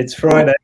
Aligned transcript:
It's 0.00 0.14
Friday, 0.14 0.54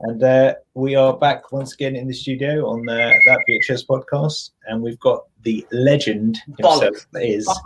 and 0.00 0.20
uh, 0.24 0.54
we 0.74 0.96
are 0.96 1.16
back 1.16 1.52
once 1.52 1.72
again 1.74 1.94
in 1.94 2.08
the 2.08 2.12
studio 2.12 2.66
on 2.68 2.88
uh, 2.88 3.12
that 3.26 3.38
VHS 3.48 3.86
podcast, 3.86 4.50
and 4.66 4.82
we've 4.82 4.98
got 4.98 5.22
the 5.44 5.64
legend 5.70 6.38
himself 6.58 6.82
Bollocks. 6.82 7.06
is 7.14 7.60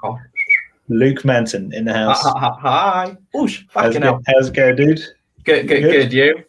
Luke 0.91 1.25
Manton 1.25 1.73
in 1.73 1.87
the 1.87 1.95
house. 1.95 2.21
Hi. 2.23 3.17
Oosh. 3.35 3.65
How's 3.73 3.97
it, 3.97 4.03
how's 4.03 4.49
it 4.49 4.55
going, 4.55 4.77
dude? 4.77 5.01
Good, 5.45 5.69
good, 5.69 5.81
Good? 5.81 6.11
good. 6.11 6.13
You? 6.13 6.45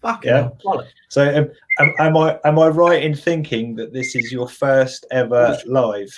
Fucking 0.00 0.30
Yeah. 0.30 0.48
Bollocks. 0.64 0.88
So, 1.10 1.36
um, 1.36 1.50
am, 1.78 1.92
am 1.98 2.16
I 2.16 2.38
am 2.46 2.58
I 2.58 2.68
right 2.68 3.02
in 3.02 3.14
thinking 3.14 3.76
that 3.76 3.92
this 3.92 4.16
is 4.16 4.32
your 4.32 4.48
first 4.48 5.04
ever 5.10 5.58
live? 5.66 6.08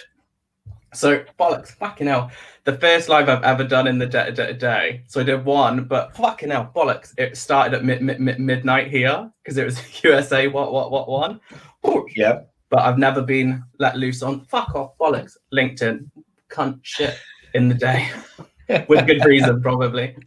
So, 0.96 1.24
bollocks. 1.38 1.73
Fucking 1.73 2.07
hell. 2.07 2.30
The 2.65 2.79
first 2.79 3.09
live 3.09 3.29
I've 3.29 3.43
ever 3.43 3.65
done 3.65 3.87
in 3.87 3.98
the 3.98 4.07
day. 4.07 4.30
day, 4.30 4.54
day. 4.54 5.02
So 5.07 5.20
I 5.20 5.24
did 5.24 5.45
one, 5.45 5.84
but 5.84 6.16
fucking 6.16 6.51
hell, 6.51 6.73
bollocks. 6.74 7.12
It 7.18 7.37
started 7.37 7.74
at 7.74 7.84
mid, 7.84 8.01
mid, 8.02 8.18
mid, 8.18 8.40
midnight 8.40 8.88
here 8.88 9.30
because 9.43 9.59
it 9.59 9.65
was 9.65 9.80
USA 10.04 10.48
what 10.48 10.73
what 10.73 10.90
what 10.90 11.09
one. 11.09 11.40
Ooh. 11.87 12.07
Yeah. 12.16 12.40
But 12.70 12.80
I've 12.80 12.98
never 12.98 13.23
been 13.23 13.62
let 13.79 13.96
loose 13.96 14.23
on 14.23 14.45
fuck 14.46 14.74
off 14.74 14.96
bollocks. 14.98 15.37
LinkedIn, 15.52 16.10
cunt 16.51 16.80
shit 16.82 17.18
in 17.54 17.68
the 17.68 17.74
day. 17.74 18.10
With 18.88 19.07
good 19.07 19.24
reason, 19.24 19.63
probably. 19.63 20.16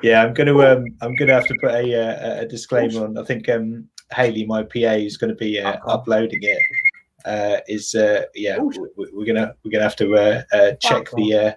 Yeah, 0.00 0.22
I'm 0.22 0.32
gonna 0.32 0.56
um, 0.58 0.84
I'm 1.00 1.16
gonna 1.16 1.34
have 1.34 1.48
to 1.48 1.56
put 1.60 1.72
a 1.72 1.92
uh, 1.92 2.42
a 2.42 2.46
disclaimer 2.46 3.04
on. 3.04 3.18
I 3.18 3.24
think 3.24 3.48
um, 3.48 3.88
Haley, 4.12 4.46
my 4.46 4.62
PA, 4.62 4.94
is 4.94 5.16
going 5.16 5.30
to 5.30 5.36
be 5.36 5.60
uh, 5.60 5.76
uploading 5.86 6.40
it, 6.42 6.58
uh, 7.24 7.58
is 7.68 7.94
uh, 7.94 8.22
yeah, 8.34 8.58
we- 8.58 8.78
we- 8.96 9.10
we're 9.12 9.26
gonna 9.26 9.54
we're 9.64 9.70
gonna 9.70 9.82
have 9.84 9.96
to 9.96 10.14
uh, 10.14 10.42
uh, 10.52 10.72
check 10.80 11.08
the 11.16 11.34
uh, 11.34 11.52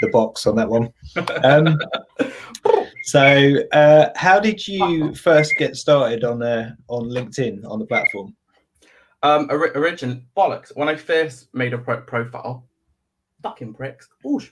the 0.00 0.08
box 0.10 0.46
on 0.46 0.56
that 0.56 0.68
one. 0.68 0.92
Um, 1.44 1.78
so, 3.04 3.56
uh, 3.72 4.08
how 4.16 4.40
did 4.40 4.66
you 4.66 5.14
first 5.14 5.52
get 5.58 5.76
started 5.76 6.24
on 6.24 6.42
uh, 6.42 6.74
on 6.88 7.08
LinkedIn 7.10 7.68
on 7.68 7.78
the 7.78 7.84
platform? 7.86 8.34
Um, 9.22 9.46
ori- 9.50 9.74
origin 9.74 10.26
bollocks. 10.36 10.74
When 10.74 10.88
I 10.88 10.96
first 10.96 11.48
made 11.54 11.74
a 11.74 11.78
pro- 11.78 12.00
profile, 12.00 12.64
fucking 13.42 13.74
pricks. 13.74 14.08
Oosh. 14.24 14.50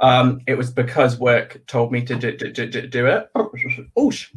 Um, 0.00 0.40
it 0.46 0.54
was 0.54 0.70
because 0.70 1.18
work 1.18 1.60
told 1.66 1.92
me 1.92 2.04
to 2.04 2.14
do, 2.16 2.36
do, 2.36 2.50
do, 2.50 2.66
do- 2.68 2.86
do 2.86 3.06
it. 3.06 3.28
Oosh. 3.98 4.28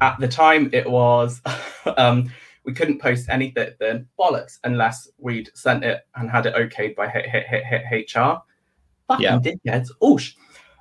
At 0.00 0.18
the 0.20 0.28
time, 0.28 0.70
it 0.72 0.88
was 0.88 1.40
um, 1.96 2.30
we 2.66 2.74
couldn't 2.74 3.00
post 3.00 3.28
anything 3.30 3.70
then 3.78 4.06
bollocks 4.18 4.58
unless 4.64 5.08
we'd 5.18 5.48
sent 5.54 5.84
it 5.84 6.06
and 6.16 6.28
had 6.28 6.46
it 6.46 6.54
okayed 6.54 6.96
by 6.96 7.06
H- 7.06 7.26
H- 7.32 7.64
H- 7.92 8.14
HR. 8.16 8.42
Fucking 9.08 9.22
Yeah. 9.24 9.38
dickheads. 9.38 9.88
Oosh. 10.02 10.34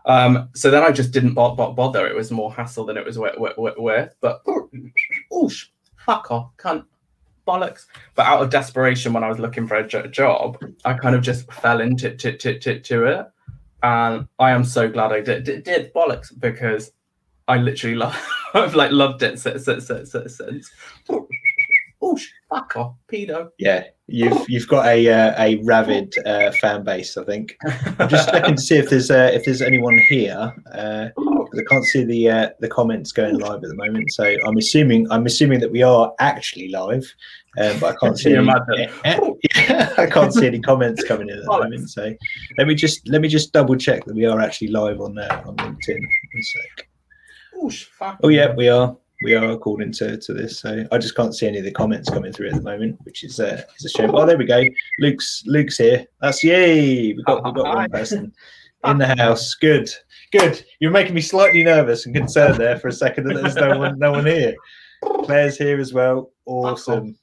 Um, 0.08 0.50
so 0.56 0.70
then 0.72 0.84
I 0.84 0.92
just 0.92 1.12
didn't 1.12 1.36
bo- 1.36 1.56
bo- 1.56 1.74
bother. 1.74 2.08
It 2.08 2.16
was 2.16 2.32
more 2.32 2.52
hassle 2.54 2.86
than 2.86 2.98
it 2.98 3.06
was 3.06 3.18
worth. 3.18 3.38
worth, 3.38 3.78
worth. 3.78 4.16
But 4.20 4.44
oosh, 5.32 5.68
fuck 5.96 6.32
off, 6.32 6.52
cunt, 6.58 6.86
bollocks. 7.48 7.86
But 8.16 8.26
out 8.26 8.42
of 8.42 8.50
desperation, 8.50 9.14
when 9.14 9.24
I 9.24 9.30
was 9.30 9.40
looking 9.40 9.68
for 9.68 9.76
a 9.76 9.88
jo- 9.88 10.08
job, 10.08 10.58
I 10.86 10.94
kind 10.94 11.16
of 11.16 11.22
just 11.22 11.52
fell 11.54 11.82
into 11.82 12.16
to, 12.16 12.36
to, 12.38 12.60
to, 12.60 12.80
to 12.80 13.06
it, 13.06 13.26
and 13.84 14.28
I 14.40 14.52
am 14.52 14.64
so 14.64 14.90
glad 14.90 15.12
I 15.12 15.22
did 15.22 15.44
did, 15.44 15.64
did 15.64 15.94
bollocks 15.94 16.32
because 16.40 16.92
I 17.48 17.58
literally 17.58 17.96
love 17.96 18.16
I've 18.56 18.74
like 18.76 18.92
loved 18.92 19.22
it 19.24 19.38
since 19.40 19.66
since 19.66 19.88
since 19.88 20.12
since. 20.12 20.72
Since. 22.08 22.22
Oosh, 22.24 22.28
fuck 22.50 22.76
off, 22.76 22.96
pedo. 23.12 23.50
Yeah, 23.58 23.84
you've 24.08 24.50
you've 24.50 24.68
got 24.68 24.86
a 24.88 25.08
uh, 25.08 25.34
a 25.44 25.62
rabid 25.64 26.14
uh, 26.26 26.52
fan 26.52 26.84
base. 26.84 27.18
I 27.18 27.24
think. 27.26 27.56
I'm 28.00 28.10
just 28.10 28.30
checking 28.30 28.56
to 28.56 28.62
see 28.62 28.78
if 28.78 28.90
there's 28.90 29.12
uh, 29.12 29.32
if 29.34 29.46
there's 29.46 29.62
anyone 29.62 29.98
here. 30.10 30.54
Uh, 30.74 31.10
'cause 31.16 31.60
I 31.60 31.64
can't 31.70 31.86
see 31.86 32.04
the 32.04 32.30
uh, 32.30 32.50
the 32.60 32.68
comments 32.68 33.12
going 33.12 33.38
live 33.38 33.64
at 33.64 33.70
the 33.70 33.76
moment, 33.76 34.12
so 34.12 34.24
I'm 34.46 34.58
assuming 34.58 35.10
I'm 35.12 35.26
assuming 35.26 35.60
that 35.60 35.72
we 35.72 35.84
are 35.84 36.14
actually 36.20 36.70
live, 36.70 37.06
um, 37.60 37.80
but 37.80 37.96
I 37.96 37.98
can't 38.00 38.18
see. 38.18 38.34
Any, 38.36 38.50
I 39.98 40.08
can't 40.12 40.34
see 40.34 40.48
any 40.48 40.60
comments 40.60 41.04
coming 41.04 41.30
in 41.30 41.38
at 41.38 41.44
the 41.46 41.52
moment. 41.52 41.90
So 41.90 42.14
let 42.58 42.68
me 42.68 42.76
just 42.76 43.08
let 43.08 43.22
me 43.22 43.28
just 43.28 43.54
double 43.54 43.76
check 43.76 44.06
that 44.06 44.16
we 44.16 44.26
are 44.26 44.40
actually 44.40 44.70
live 44.70 45.00
on 45.02 45.18
uh, 45.18 45.44
on 45.46 45.56
LinkedIn. 45.58 46.00
One 46.00 46.44
sec. 46.44 46.88
Oosh, 47.64 47.84
fuck. 47.86 48.20
Oh 48.24 48.30
yeah, 48.30 48.54
we 48.56 48.68
are. 48.70 48.98
We 49.24 49.34
are 49.34 49.52
according 49.52 49.94
to, 49.94 50.18
to 50.18 50.34
this. 50.34 50.60
So 50.60 50.86
I 50.92 50.98
just 50.98 51.16
can't 51.16 51.34
see 51.34 51.48
any 51.48 51.60
of 51.60 51.64
the 51.64 51.72
comments 51.72 52.10
coming 52.10 52.34
through 52.34 52.50
at 52.50 52.56
the 52.56 52.62
moment, 52.62 53.00
which 53.04 53.24
is 53.24 53.40
uh, 53.40 53.64
is 53.78 53.86
a 53.86 53.90
shame. 53.90 54.12
Oh, 54.14 54.26
there 54.26 54.38
we 54.38 54.46
go. 54.46 54.64
Luke's 55.00 55.44
Luke's 55.46 55.78
here. 55.78 56.06
That's 56.22 56.44
yay. 56.44 57.14
We 57.14 57.24
got 57.24 57.44
we 57.44 57.52
got 57.52 57.76
one 57.76 57.90
person 57.92 58.34
in 58.86 58.98
the 58.98 59.16
house. 59.16 59.54
Good, 59.56 59.90
good. 60.32 60.64
You're 60.80 60.92
making 60.92 61.16
me 61.16 61.22
slightly 61.22 61.64
nervous 61.64 62.06
and 62.06 62.16
concerned 62.16 62.58
there 62.58 62.78
for 62.78 62.90
a 62.90 62.94
second 62.94 63.28
that 63.28 63.42
there's 63.42 63.56
no 63.56 63.78
one 63.78 63.98
no 64.00 64.12
one 64.12 64.26
here. 64.26 64.54
Claire's 65.24 65.58
here 65.58 65.80
as 65.80 65.94
well. 65.94 66.32
Awesome. 66.46 67.18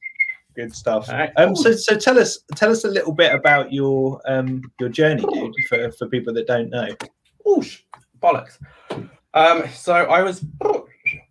Good 0.54 0.74
stuff. 0.74 1.09
Um, 1.36 1.56
so 1.56 1.72
so 1.72 1.97
tell 1.97 2.19
us 2.19 2.38
tell 2.56 2.70
us 2.70 2.84
a 2.84 2.88
little 2.88 3.12
bit 3.12 3.34
about 3.34 3.72
your 3.72 4.20
um 4.26 4.62
your 4.80 4.88
journey, 4.88 5.24
dude, 5.32 5.54
for, 5.69 5.91
for 5.92 6.09
people 6.09 6.32
that 6.34 6.47
don't 6.47 6.70
know. 6.70 6.88
Oosh, 7.47 7.82
bollocks. 8.20 8.59
Um, 9.34 9.64
so 9.72 9.94
I 9.94 10.22
was 10.22 10.44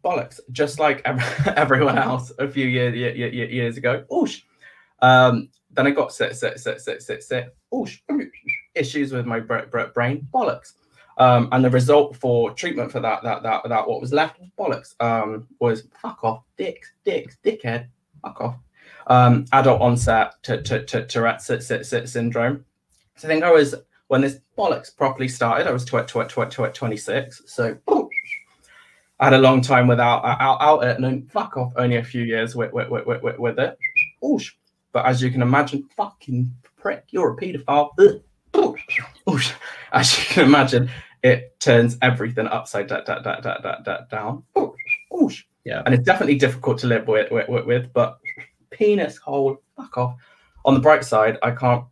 bollocks, 0.03 0.39
just 0.51 0.79
like 0.79 1.01
ev- 1.05 1.53
everyone 1.55 1.97
else 1.97 2.31
a 2.39 2.47
few 2.47 2.67
years 2.67 2.95
years 2.95 3.77
ago. 3.77 4.03
Oosh. 4.11 4.43
Um, 5.01 5.49
then 5.71 5.87
I 5.87 5.91
got 5.91 6.13
sick, 6.13 6.33
sick, 6.33 6.57
sick, 6.57 6.79
sick, 6.79 7.01
sick, 7.01 7.21
sick. 7.21 7.55
Oosh. 7.73 7.99
Issues 8.75 9.11
with 9.11 9.25
my 9.25 9.39
bra- 9.39 9.65
bra- 9.65 9.87
brain. 9.87 10.27
Bollocks. 10.33 10.73
Um, 11.17 11.49
and 11.51 11.63
the 11.63 11.69
result 11.69 12.15
for 12.15 12.51
treatment 12.51 12.91
for 12.91 12.99
that, 12.99 13.21
that, 13.23 13.43
that, 13.43 13.67
that, 13.67 13.87
what 13.87 14.01
was 14.01 14.11
left, 14.13 14.39
bollocks, 14.57 14.95
um, 15.01 15.47
was 15.59 15.87
fuck 16.01 16.23
off, 16.23 16.43
dicks, 16.57 16.93
dicks, 17.03 17.37
dickhead, 17.43 17.87
fuck 18.23 18.41
off. 18.41 18.55
Um, 19.07 19.45
adult 19.51 19.81
onset 19.81 20.33
to, 20.43 20.61
to, 20.63 20.83
to 20.85 21.05
Tourette 21.05 21.41
sy- 21.41 21.59
sy- 21.59 21.81
sy- 21.83 22.05
syndrome. 22.05 22.65
So 23.17 23.27
I 23.27 23.31
think 23.31 23.43
I 23.43 23.51
was 23.51 23.75
when 24.07 24.21
this 24.21 24.39
bollocks 24.57 24.95
properly 24.95 25.27
started, 25.27 25.67
I 25.67 25.71
was 25.71 25.85
tw- 25.85 26.07
tw- 26.07 26.27
tw- 26.27 26.49
tw- 26.49 26.73
26. 26.73 27.43
So 27.45 27.77
I 29.21 29.25
had 29.25 29.33
a 29.33 29.37
long 29.37 29.61
time 29.61 29.87
without 29.87 30.25
uh, 30.25 30.35
out, 30.39 30.59
out 30.61 30.83
it, 30.83 30.95
and 30.95 31.05
then 31.05 31.27
fuck 31.31 31.55
off, 31.55 31.71
only 31.75 31.97
a 31.97 32.03
few 32.03 32.23
years 32.23 32.55
with 32.55 32.73
with, 32.73 32.89
with, 32.89 33.21
with, 33.21 33.37
with 33.37 33.59
it. 33.59 33.77
Oosh. 34.23 34.51
But 34.91 35.05
as 35.05 35.21
you 35.21 35.29
can 35.29 35.43
imagine, 35.43 35.87
fucking 35.95 36.51
prick, 36.75 37.05
you're 37.11 37.33
a 37.33 37.37
paedophile. 37.37 37.91
Oosh. 38.53 38.99
Oosh. 39.27 39.53
As 39.93 40.17
you 40.17 40.25
can 40.25 40.45
imagine, 40.45 40.89
it 41.23 41.57
turns 41.59 41.97
everything 42.01 42.47
upside 42.47 42.87
da- 42.87 43.01
da- 43.01 43.19
da- 43.19 43.39
da- 43.39 43.59
da- 43.59 43.79
da- 43.81 44.05
down. 44.09 44.43
Oosh. 44.55 44.73
Oosh. 45.13 45.43
Yeah. 45.65 45.83
And 45.85 45.93
it's 45.93 46.03
definitely 46.03 46.35
difficult 46.35 46.79
to 46.79 46.87
live 46.87 47.07
with, 47.07 47.31
with, 47.31 47.47
with, 47.47 47.65
with 47.65 47.93
but 47.93 48.17
penis 48.71 49.17
hole, 49.17 49.61
fuck 49.77 49.97
off. 49.97 50.15
On 50.65 50.73
the 50.73 50.79
bright 50.79 51.05
side, 51.05 51.37
I 51.43 51.51
can't 51.51 51.85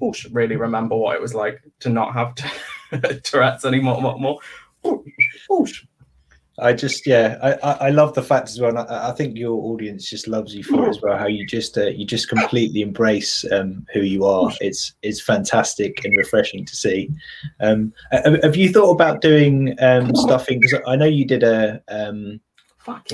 oosh, 0.00 0.26
really 0.32 0.56
remember 0.56 0.96
what 0.96 1.16
it 1.16 1.20
was 1.20 1.34
like 1.34 1.60
to 1.80 1.88
not 1.88 2.12
have 2.12 2.36
t- 2.36 2.48
Tourette's 3.24 3.64
anymore. 3.64 4.00
More, 4.00 4.18
more. 4.20 4.38
Oosh. 5.50 5.84
I 6.60 6.72
just 6.72 7.06
yeah, 7.06 7.38
I, 7.42 7.52
I, 7.52 7.72
I 7.86 7.90
love 7.90 8.14
the 8.14 8.22
fact 8.22 8.48
as 8.48 8.60
well. 8.60 8.70
And 8.70 8.78
I, 8.78 9.10
I 9.10 9.12
think 9.12 9.36
your 9.36 9.62
audience 9.72 10.08
just 10.08 10.26
loves 10.26 10.54
you 10.54 10.64
for 10.64 10.86
it 10.86 10.88
as 10.88 11.00
well. 11.00 11.16
How 11.16 11.26
you 11.26 11.46
just 11.46 11.78
uh, 11.78 11.86
you 11.86 12.04
just 12.04 12.28
completely 12.28 12.82
embrace 12.82 13.44
um, 13.52 13.86
who 13.92 14.00
you 14.00 14.24
are. 14.24 14.50
It's 14.60 14.94
it's 15.02 15.20
fantastic 15.20 16.04
and 16.04 16.16
refreshing 16.16 16.64
to 16.64 16.76
see. 16.76 17.10
Um, 17.60 17.92
have, 18.10 18.56
you 18.56 18.72
thought 18.72 18.90
about 18.90 19.20
doing 19.20 19.76
um, 19.80 20.14
stuffing? 20.14 20.60
Because 20.60 20.80
I 20.86 20.96
know 20.96 21.04
you 21.04 21.24
did 21.24 21.42
a 21.42 21.80
um, 21.88 22.40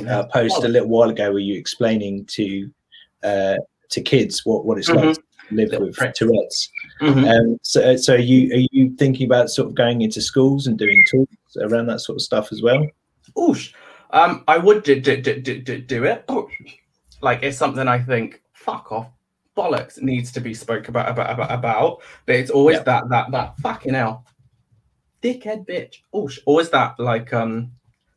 a 0.07 0.27
post 0.27 0.65
a 0.65 0.69
little 0.69 0.89
while 0.89 1.11
ago 1.11 1.31
where 1.31 1.41
you 1.41 1.59
explaining 1.59 2.25
to 2.27 2.71
uh, 3.23 3.57
to 3.91 4.01
kids 4.01 4.45
what, 4.47 4.65
what 4.65 4.79
it's 4.79 4.89
like 4.89 5.05
Mhm. 5.05 5.15
to 5.15 5.55
live 5.55 5.81
with. 5.81 6.15
Tourette's. 6.15 6.71
Mhm. 7.03 7.29
Um, 7.29 7.59
so 7.63 7.97
so 7.97 8.15
are 8.15 8.19
you 8.19 8.55
are 8.55 8.67
you 8.73 8.97
thinking 8.97 9.27
about 9.27 9.51
sort 9.51 9.69
of 9.69 9.75
going 9.75 10.01
into 10.01 10.21
schools 10.23 10.67
and 10.67 10.79
doing 10.79 11.05
talks 11.11 11.57
around 11.61 11.87
that 11.87 12.01
sort 12.01 12.17
of 12.17 12.23
stuff 12.23 12.51
as 12.51 12.63
well? 12.63 12.87
Oosh. 13.37 13.73
Um, 14.11 14.45
I 14.47 14.59
would 14.59 14.83
do, 14.85 15.01
do, 15.01 15.21
do, 15.21 15.41
do, 15.41 15.61
do, 15.61 15.79
do 15.81 16.05
it. 16.05 16.25
Like 17.21 17.43
it's 17.43 17.59
something 17.59 17.89
I 17.89 17.99
think 17.99 18.43
fuck 18.53 18.93
off 18.93 19.09
bollocks 19.57 20.01
needs 20.01 20.33
to 20.33 20.41
be 20.41 20.53
spoke 20.55 20.89
about 20.89 21.09
about 21.09 21.31
about, 21.31 21.51
about. 21.53 22.03
But 22.27 22.37
it's 22.37 22.51
always 22.51 22.77
Yeah. 22.79 22.83
that 22.85 23.09
that 23.11 23.31
that 23.33 23.59
fucking 23.59 23.95
hell, 23.95 24.25
dickhead 25.23 25.67
bitch. 25.67 26.03
Oosh. 26.15 26.39
Always 26.47 26.71
that 26.71 26.99
like 27.01 27.33
um 27.33 27.73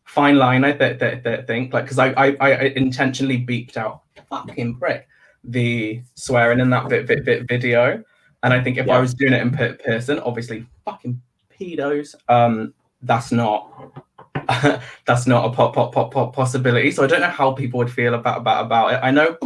fine 0.05 0.37
line. 0.37 0.63
I 0.63 0.73
th- 0.73 0.99
th- 0.99 1.23
th- 1.23 1.47
think 1.47 1.73
like 1.73 1.85
because 1.85 1.99
I, 1.99 2.09
I 2.11 2.35
I 2.39 2.51
intentionally 2.75 3.39
beeped 3.45 3.77
out 3.77 4.01
fucking 4.29 4.77
prick 4.79 5.07
the 5.43 6.01
swearing 6.15 6.59
in 6.59 6.69
that 6.71 6.89
bit, 6.89 7.07
bit, 7.07 7.23
bit 7.23 7.47
video. 7.47 8.03
And 8.43 8.53
I 8.53 8.61
think 8.61 8.77
if 8.77 8.87
Yeah. 8.87 8.97
I 8.97 8.99
was 8.99 9.13
doing 9.13 9.33
it 9.33 9.41
in 9.41 9.51
person, 9.51 10.19
obviously 10.19 10.65
fucking 10.85 11.19
pedos. 11.57 12.13
Um, 12.27 12.73
that's 13.03 13.31
not 13.31 14.03
that's 15.05 15.27
not 15.27 15.45
a 15.45 15.53
pop, 15.53 15.75
pop, 15.75 15.93
pop, 15.93 16.13
pop 16.13 16.33
possibility. 16.33 16.91
So 16.91 17.03
I 17.03 17.07
don't 17.07 17.21
know 17.21 17.27
how 17.27 17.51
people 17.51 17.77
would 17.79 17.91
feel 17.91 18.13
about 18.13 18.39
about 18.39 18.65
about 18.65 18.93
it. 18.93 18.99
I 19.03 19.11
know, 19.11 19.37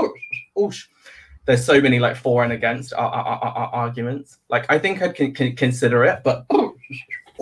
oosh, 0.58 0.88
there's 1.46 1.66
so 1.66 1.82
many 1.82 2.00
like 2.00 2.16
for 2.16 2.44
and 2.44 2.54
against 2.54 2.94
ar- 2.94 3.12
ar- 3.12 3.26
ar- 3.26 3.54
ar- 3.58 3.74
arguments. 3.74 4.38
Like 4.50 4.66
I 4.70 4.78
think 4.80 5.02
I'd 5.02 5.16
con- 5.16 5.34
con- 5.34 5.56
consider 5.56 6.04
it, 6.06 6.22
but 6.24 6.46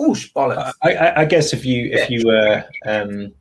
Oosh, 0.00 0.32
bollocks. 0.32 0.72
I, 0.82 0.94
I, 0.94 1.20
I 1.20 1.24
guess 1.26 1.52
if 1.52 1.66
you 1.66 1.90
if 1.92 2.08
you 2.08 2.22
were 2.26 2.64
um, 2.86 3.34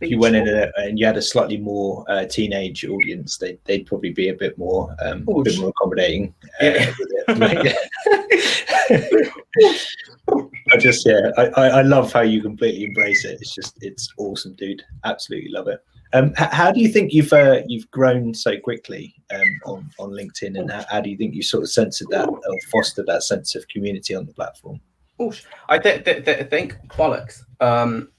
if 0.00 0.10
you 0.10 0.18
went 0.18 0.34
in 0.34 0.48
a, 0.48 0.72
and 0.76 0.98
you 0.98 1.04
had 1.04 1.18
a 1.18 1.22
slightly 1.22 1.58
more 1.58 2.04
uh, 2.08 2.24
teenage 2.24 2.86
audience, 2.86 3.36
they 3.36 3.58
they'd 3.64 3.84
probably 3.84 4.12
be 4.12 4.28
a 4.30 4.34
bit 4.34 4.56
more 4.56 4.96
um, 5.04 5.28
a 5.28 5.42
bit 5.42 5.58
more 5.58 5.68
accommodating. 5.70 6.32
Uh, 6.60 6.92
Yeah. 7.28 7.74
I 10.72 10.76
just 10.76 11.06
yeah, 11.06 11.30
I, 11.36 11.68
I 11.68 11.82
love 11.82 12.12
how 12.12 12.22
you 12.22 12.42
completely 12.42 12.84
embrace 12.84 13.24
it. 13.24 13.38
It's 13.40 13.54
just 13.54 13.78
it's 13.80 14.12
awesome, 14.18 14.54
dude. 14.54 14.82
Absolutely 15.04 15.50
love 15.50 15.68
it. 15.68 15.80
Um, 16.12 16.32
how 16.36 16.70
do 16.70 16.80
you 16.80 16.88
think 16.88 17.12
you've 17.12 17.32
uh, 17.32 17.62
you've 17.66 17.90
grown 17.90 18.32
so 18.32 18.58
quickly 18.58 19.14
um, 19.32 19.60
on 19.64 19.90
on 19.98 20.10
LinkedIn, 20.10 20.58
and 20.58 20.70
how, 20.70 20.84
how 20.88 21.00
do 21.00 21.10
you 21.10 21.16
think 21.16 21.34
you 21.34 21.42
sort 21.42 21.62
of 21.62 21.70
censored 21.70 22.08
that 22.10 22.28
or 22.28 22.40
fostered 22.70 23.06
that 23.06 23.22
sense 23.22 23.54
of 23.54 23.66
community 23.68 24.14
on 24.14 24.26
the 24.26 24.32
platform? 24.32 24.80
I 25.68 25.78
th- 25.78 26.04
th- 26.04 26.24
th- 26.24 26.48
think 26.48 26.76
bollocks. 26.88 27.42
Um, 27.60 28.10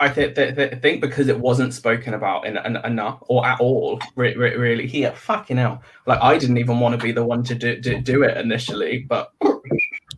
I 0.00 0.08
th- 0.08 0.34
th- 0.34 0.54
th- 0.56 0.80
think 0.82 1.00
because 1.00 1.28
it 1.28 1.38
wasn't 1.38 1.72
spoken 1.74 2.14
about 2.14 2.46
in, 2.46 2.58
in, 2.58 2.76
enough 2.76 3.22
or 3.28 3.46
at 3.46 3.60
all, 3.60 4.00
re- 4.14 4.34
re- 4.34 4.56
really. 4.56 4.86
Here, 4.86 5.12
fucking 5.12 5.56
hell. 5.56 5.82
Like, 6.06 6.20
I 6.20 6.38
didn't 6.38 6.58
even 6.58 6.80
want 6.80 6.98
to 6.98 7.04
be 7.04 7.12
the 7.12 7.24
one 7.24 7.42
to 7.44 7.54
do, 7.54 7.80
do, 7.80 8.00
do 8.00 8.22
it 8.22 8.36
initially, 8.36 9.06
but 9.08 9.32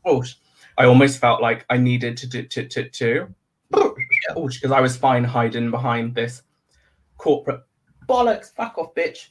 oosh, 0.07 0.35
I 0.79 0.87
almost 0.87 1.19
felt 1.19 1.43
like 1.43 1.67
I 1.69 1.77
needed 1.77 2.17
to 2.19 2.27
do 2.27 2.45
to, 2.45 2.67
to, 2.69 2.89
to 2.89 3.35
because 3.71 4.71
I 4.71 4.81
was 4.81 4.97
fine 4.97 5.25
hiding 5.25 5.71
behind 5.71 6.15
this 6.15 6.43
corporate 7.19 7.63
bollocks, 8.09 8.55
fuck 8.55 8.79
off, 8.79 8.95
bitch. 8.95 9.29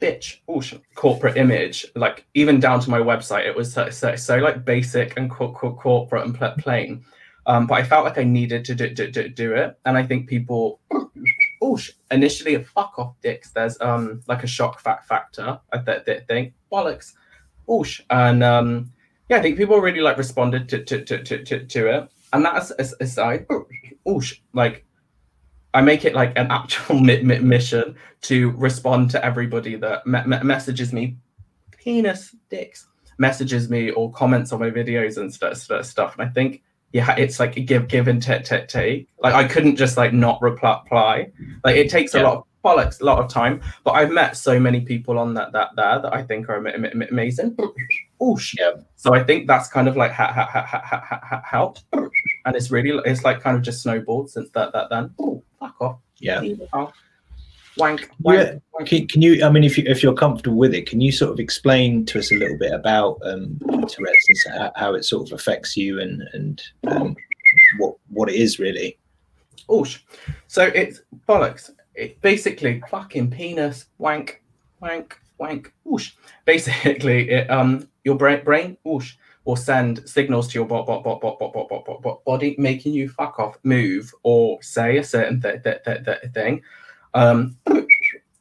Bitch, 0.00 0.40
oosh, 0.48 0.78
corporate 0.96 1.36
image, 1.36 1.86
like 1.94 2.26
even 2.34 2.58
down 2.58 2.80
to 2.80 2.90
my 2.90 2.98
website, 2.98 3.46
it 3.46 3.54
was 3.54 3.72
so, 3.72 3.88
so, 3.88 4.16
so 4.16 4.38
like 4.38 4.64
basic 4.64 5.16
and 5.16 5.30
co- 5.30 5.52
co- 5.52 5.74
corporate 5.74 6.24
and 6.24 6.34
pl- 6.36 6.54
plain. 6.58 7.04
Um, 7.46 7.68
but 7.68 7.74
I 7.74 7.84
felt 7.84 8.04
like 8.04 8.18
I 8.18 8.24
needed 8.24 8.64
to 8.64 8.74
do, 8.74 8.90
do, 8.90 9.08
do, 9.08 9.28
do 9.28 9.54
it, 9.54 9.78
and 9.84 9.96
I 9.96 10.04
think 10.04 10.28
people, 10.28 10.80
oosh, 11.62 11.92
initially 12.10 12.64
fuck 12.64 12.98
off 12.98 13.14
dicks. 13.22 13.52
There's 13.52 13.80
um 13.80 14.22
like 14.26 14.42
a 14.42 14.48
shock 14.48 14.80
fact 14.80 15.06
factor. 15.06 15.60
I 15.72 15.78
th- 15.78 16.04
th- 16.04 16.26
think 16.26 16.52
bollocks, 16.72 17.12
oosh, 17.68 18.00
and 18.10 18.42
um 18.42 18.92
yeah, 19.28 19.38
I 19.38 19.42
think 19.42 19.56
people 19.56 19.78
really 19.80 20.00
like 20.00 20.18
responded 20.18 20.68
to 20.70 20.84
to 20.84 21.04
to 21.04 21.22
to, 21.22 21.44
to, 21.44 21.64
to 21.66 21.86
it, 21.86 22.08
and 22.32 22.44
that's 22.44 22.70
as- 22.72 22.94
aside, 23.00 23.46
oosh, 23.48 23.64
oh, 24.06 24.16
oh, 24.18 24.22
like 24.52 24.84
I 25.74 25.80
make 25.80 26.04
it 26.04 26.14
like 26.14 26.36
an 26.36 26.50
actual 26.50 27.00
mi- 27.00 27.22
mi- 27.22 27.38
mission 27.38 27.94
to 28.22 28.50
respond 28.52 29.10
to 29.12 29.24
everybody 29.24 29.76
that 29.76 30.06
me- 30.06 30.24
me- 30.26 30.42
messages 30.42 30.92
me, 30.92 31.16
penis 31.70 32.34
dicks, 32.50 32.86
messages 33.18 33.70
me 33.70 33.90
or 33.90 34.12
comments 34.12 34.52
on 34.52 34.60
my 34.60 34.70
videos 34.70 35.16
and 35.16 35.32
stuff, 35.32 35.56
stuff, 35.56 35.86
stuff. 35.86 36.18
And 36.18 36.28
I 36.28 36.32
think, 36.32 36.62
yeah, 36.92 37.14
it's 37.16 37.40
like 37.40 37.56
a 37.56 37.60
give, 37.60 37.88
give 37.88 38.06
and 38.08 38.22
take, 38.22 38.44
take, 38.44 38.68
take. 38.68 39.08
Like 39.22 39.34
I 39.34 39.44
couldn't 39.48 39.76
just 39.76 39.96
like 39.96 40.12
not 40.12 40.40
reply. 40.42 41.30
Like 41.64 41.76
it 41.76 41.88
takes 41.90 42.14
a 42.14 42.22
lot 42.22 42.36
of 42.38 42.44
bollocks, 42.64 43.00
a 43.00 43.04
lot 43.04 43.18
of 43.18 43.30
time. 43.30 43.62
But 43.82 43.92
I've 43.92 44.10
met 44.12 44.36
so 44.36 44.60
many 44.60 44.80
people 44.82 45.18
on 45.18 45.34
that 45.34 45.52
that 45.52 45.70
there 45.76 46.00
that 46.02 46.12
I 46.12 46.22
think 46.22 46.48
are 46.48 46.56
ama- 46.58 46.70
ama- 46.72 47.06
amazing. 47.10 47.56
Oh 48.20 48.36
shit. 48.36 48.60
Yeah. 48.60 48.82
So 49.02 49.12
I 49.12 49.24
think 49.24 49.48
that's 49.48 49.68
kind 49.68 49.88
of 49.88 49.96
like 49.96 50.12
how, 50.12 50.28
ha- 50.28 50.46
ha- 50.46 51.42
ha- 51.44 51.74
and 52.44 52.54
it's 52.54 52.70
really 52.70 53.02
it's 53.04 53.24
like 53.24 53.40
kind 53.40 53.56
of 53.56 53.62
just 53.64 53.82
snowballed 53.82 54.30
since 54.30 54.48
that 54.50 54.72
that 54.74 54.90
then. 54.90 55.12
Oh, 55.18 55.42
fuck 55.58 55.74
off. 55.80 55.98
Yeah. 56.18 56.40
Oh. 56.72 56.92
Wank. 57.78 58.02
Yeah. 58.02 58.06
wank, 58.20 58.62
wank. 58.72 58.88
Can, 58.88 59.08
can 59.08 59.20
you? 59.20 59.44
I 59.44 59.50
mean, 59.50 59.64
if 59.64 59.76
you 59.76 59.82
if 59.88 60.04
you're 60.04 60.14
comfortable 60.14 60.56
with 60.56 60.72
it, 60.72 60.86
can 60.88 61.00
you 61.00 61.10
sort 61.10 61.32
of 61.32 61.40
explain 61.40 62.06
to 62.06 62.20
us 62.20 62.30
a 62.30 62.36
little 62.36 62.56
bit 62.56 62.72
about 62.72 63.18
um, 63.24 63.58
Tourette's 63.88 64.46
and 64.46 64.60
how, 64.60 64.72
how 64.76 64.94
it 64.94 65.04
sort 65.04 65.26
of 65.26 65.32
affects 65.32 65.76
you 65.76 65.98
and 65.98 66.22
and 66.32 66.62
um, 66.86 67.16
what 67.78 67.96
what 68.10 68.28
it 68.28 68.36
is 68.36 68.60
really? 68.60 68.98
Oosh. 69.68 69.98
So 70.46 70.62
it's 70.62 71.00
bollocks. 71.28 71.72
It 71.96 72.20
basically 72.20 72.80
fucking 72.88 73.32
penis 73.32 73.86
wank 73.98 74.44
wank 74.78 75.18
wank 75.38 75.72
oosh. 75.88 76.12
Basically, 76.44 77.30
it 77.30 77.50
um 77.50 77.88
your 78.04 78.16
brain 78.16 78.44
brain 78.44 78.76
oosh 78.86 79.14
will 79.44 79.56
send 79.56 80.08
signals 80.08 80.48
to 80.48 80.58
your 80.58 80.66
bot 80.66 80.86
bot 80.86 81.02
bot 81.02 81.20
bot 81.20 81.38
bot 81.38 81.52
bot 81.52 81.68
bot 81.68 81.84
bot, 81.84 82.02
bot 82.02 82.24
body 82.24 82.54
making 82.58 82.92
you 82.92 83.08
fuck 83.08 83.38
off, 83.38 83.56
move 83.64 84.12
or 84.22 84.62
say 84.62 84.98
a 84.98 85.04
certain 85.04 85.40
th- 85.40 85.62
th- 85.62 85.82
th- 85.84 86.04
th- 86.04 86.32
thing. 86.32 86.62
Um, 87.14 87.56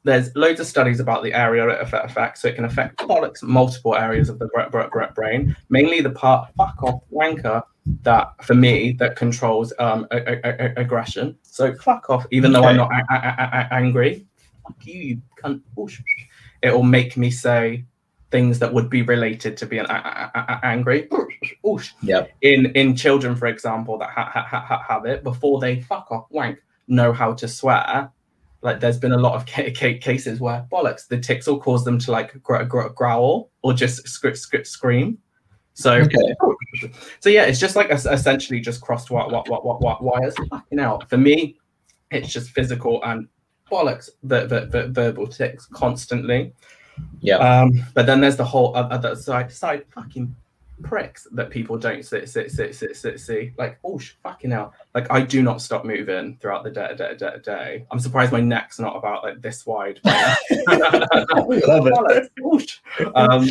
there's 0.03 0.35
loads 0.35 0.59
of 0.59 0.67
studies 0.67 0.99
about 0.99 1.23
the 1.23 1.33
area 1.33 1.67
it 1.67 1.79
affects, 1.81 2.41
so 2.41 2.47
it 2.47 2.55
can 2.55 2.65
affect 2.65 2.97
bollocks 2.97 3.43
multiple 3.43 3.95
areas 3.95 4.29
of 4.29 4.39
the 4.39 4.47
bra- 4.47 4.69
bra- 4.69 4.89
bra- 4.89 5.11
brain, 5.11 5.55
mainly 5.69 6.01
the 6.01 6.09
part 6.09 6.49
fuck 6.55 6.81
off 6.83 7.01
wanker 7.11 7.63
that 8.03 8.33
for 8.43 8.53
me 8.53 8.91
that 8.93 9.15
controls 9.15 9.73
um 9.79 10.07
a- 10.11 10.17
a- 10.17 10.41
a- 10.43 10.73
aggression. 10.77 11.37
So 11.41 11.73
fuck 11.75 12.09
off, 12.09 12.25
even 12.31 12.51
though 12.51 12.63
I'm 12.63 12.77
not 12.77 12.91
angry. 13.71 14.25
Fuck 14.63 14.85
you, 14.85 14.93
you 14.93 15.21
cunt. 15.43 15.61
It 16.61 16.71
will 16.71 16.83
make 16.83 17.17
me 17.17 17.31
say 17.31 17.85
things 18.31 18.59
that 18.59 18.73
would 18.73 18.89
be 18.89 19.01
related 19.01 19.57
to 19.57 19.65
being 19.65 19.85
a- 19.89 20.31
a- 20.35 20.39
a- 20.39 20.59
angry. 20.65 21.07
Yeah. 22.01 22.25
In 22.41 22.67
in 22.75 22.95
children, 22.95 23.35
for 23.35 23.47
example, 23.47 23.97
that 23.99 24.09
ha- 24.09 24.29
ha- 24.33 24.45
ha- 24.47 24.65
ha- 24.65 24.83
have 24.87 25.05
it 25.05 25.23
before 25.23 25.59
they 25.59 25.81
fuck 25.81 26.07
off 26.11 26.25
wank 26.29 26.59
know 26.87 27.11
how 27.13 27.33
to 27.33 27.47
swear. 27.47 28.11
Like 28.61 28.79
there's 28.79 28.99
been 28.99 29.11
a 29.13 29.17
lot 29.17 29.33
of 29.35 29.45
ca- 29.45 29.71
ca- 29.71 29.97
cases 29.99 30.39
where 30.39 30.65
bollocks 30.71 31.07
the 31.07 31.17
tics 31.19 31.47
will 31.47 31.59
cause 31.59 31.83
them 31.83 31.97
to 31.99 32.11
like 32.11 32.41
gr- 32.43 32.63
gr- 32.63 32.89
growl 32.89 33.49
or 33.63 33.73
just 33.73 34.07
script 34.07 34.37
script 34.37 34.67
scream. 34.67 35.17
So 35.73 35.93
Okay. 35.93 36.35
so 37.19 37.29
yeah, 37.29 37.43
it's 37.45 37.59
just 37.59 37.75
like 37.75 37.89
es- 37.89 38.05
essentially 38.05 38.59
just 38.59 38.81
crossed 38.81 39.09
what 39.09 39.31
what 39.31 39.49
what 39.49 39.65
what 39.65 39.81
what 39.81 40.03
wires 40.03 40.35
fucking 40.49 40.79
out. 40.79 41.09
For 41.09 41.17
me, 41.17 41.57
it's 42.11 42.31
just 42.31 42.51
physical 42.51 43.03
and 43.03 43.27
bollocks 43.71 44.09
the 44.23 44.45
the, 44.45 44.65
the 44.67 44.87
verbal 44.89 45.27
tics 45.27 45.65
constantly. 45.65 46.53
Yeah. 47.19 47.37
Um, 47.37 47.83
but 47.93 48.05
then 48.05 48.21
there's 48.21 48.37
the 48.37 48.45
whole 48.45 48.75
other 48.75 49.15
side 49.15 49.51
side 49.51 49.85
fucking 49.93 50.35
pricks 50.81 51.27
that 51.31 51.49
people 51.49 51.77
don't 51.77 52.03
sit 52.03 52.27
sit 52.29 52.51
sit 52.51 52.75
sit 52.75 52.95
sit 52.95 53.19
see. 53.19 53.53
Like 53.57 53.79
oh 53.83 53.99
sh- 53.99 54.13
fucking 54.23 54.51
hell! 54.51 54.73
Like 54.93 55.11
I 55.11 55.21
do 55.21 55.41
not 55.41 55.61
stop 55.61 55.85
moving 55.85 56.37
throughout 56.41 56.63
the 56.63 56.71
day 56.71 56.95
day 56.95 57.15
day. 57.15 57.35
day. 57.43 57.85
I'm 57.91 57.99
surprised 57.99 58.31
my 58.31 58.41
neck's 58.41 58.79
not 58.79 58.95
about 58.95 59.23
like 59.23 59.41
this 59.41 59.65
wide. 59.65 59.99
Love 60.03 60.35
it. 62.09 62.79
Um, 63.15 63.49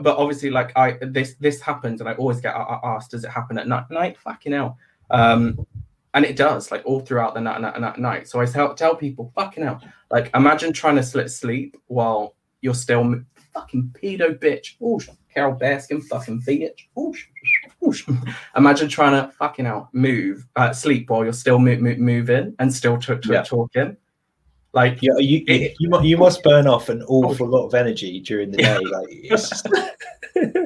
but 0.00 0.16
obviously, 0.16 0.50
like 0.50 0.72
I 0.76 0.98
this 1.00 1.34
this 1.34 1.60
happens, 1.60 2.00
and 2.00 2.08
I 2.08 2.14
always 2.14 2.40
get 2.40 2.54
asked, 2.54 3.12
"Does 3.12 3.24
it 3.24 3.30
happen 3.30 3.58
at 3.58 3.68
night?" 3.68 3.90
Night, 3.90 4.18
fucking 4.18 4.52
hell. 4.52 4.78
Um, 5.10 5.66
and 6.14 6.24
it 6.24 6.36
does, 6.36 6.70
like 6.70 6.82
all 6.86 7.00
throughout 7.00 7.34
the 7.34 7.40
night, 7.40 7.60
night, 7.60 7.78
night, 7.80 7.98
night. 7.98 8.28
So 8.28 8.40
I 8.40 8.46
tell 8.46 8.74
tell 8.74 8.94
people, 8.96 9.32
fucking 9.34 9.62
hell, 9.64 9.80
like 10.10 10.30
imagine 10.34 10.72
trying 10.72 10.96
to 10.96 11.02
slit 11.02 11.30
sleep 11.30 11.76
while 11.88 12.34
you're 12.60 12.74
still 12.74 13.00
m- 13.00 13.26
fucking 13.52 13.94
pedo 14.00 14.38
bitch. 14.38 14.76
Whoosh. 14.78 15.08
Carole 15.34 15.56
Baskin, 15.58 16.00
fucking 16.04 16.42
bitch. 16.42 16.86
Whoosh. 16.94 17.26
Whoosh. 17.80 18.08
Imagine 18.56 18.88
trying 18.88 19.12
to 19.20 19.32
fucking 19.32 19.66
out 19.66 19.92
move, 19.92 20.46
uh, 20.56 20.72
sleep 20.72 21.10
while 21.10 21.24
you're 21.24 21.32
still 21.32 21.58
mo- 21.58 21.76
mo- 21.76 21.96
moving 21.96 22.54
and 22.60 22.72
still 22.72 22.96
t- 22.98 23.14
t- 23.16 23.32
Yeah. 23.32 23.42
talking. 23.42 23.96
Like 24.72 25.02
Yeah, 25.02 25.16
you, 25.18 25.44
you, 25.46 25.70
you, 25.80 26.02
you 26.02 26.16
must 26.16 26.42
burn 26.44 26.66
off 26.68 26.88
an 26.88 27.02
awful 27.02 27.48
lot 27.48 27.66
of 27.66 27.74
energy 27.74 28.20
during 28.20 28.50
the 28.52 28.56
day. 28.58 28.78
Like, 28.78 29.06
it's 29.10 29.50
just, 29.50 29.68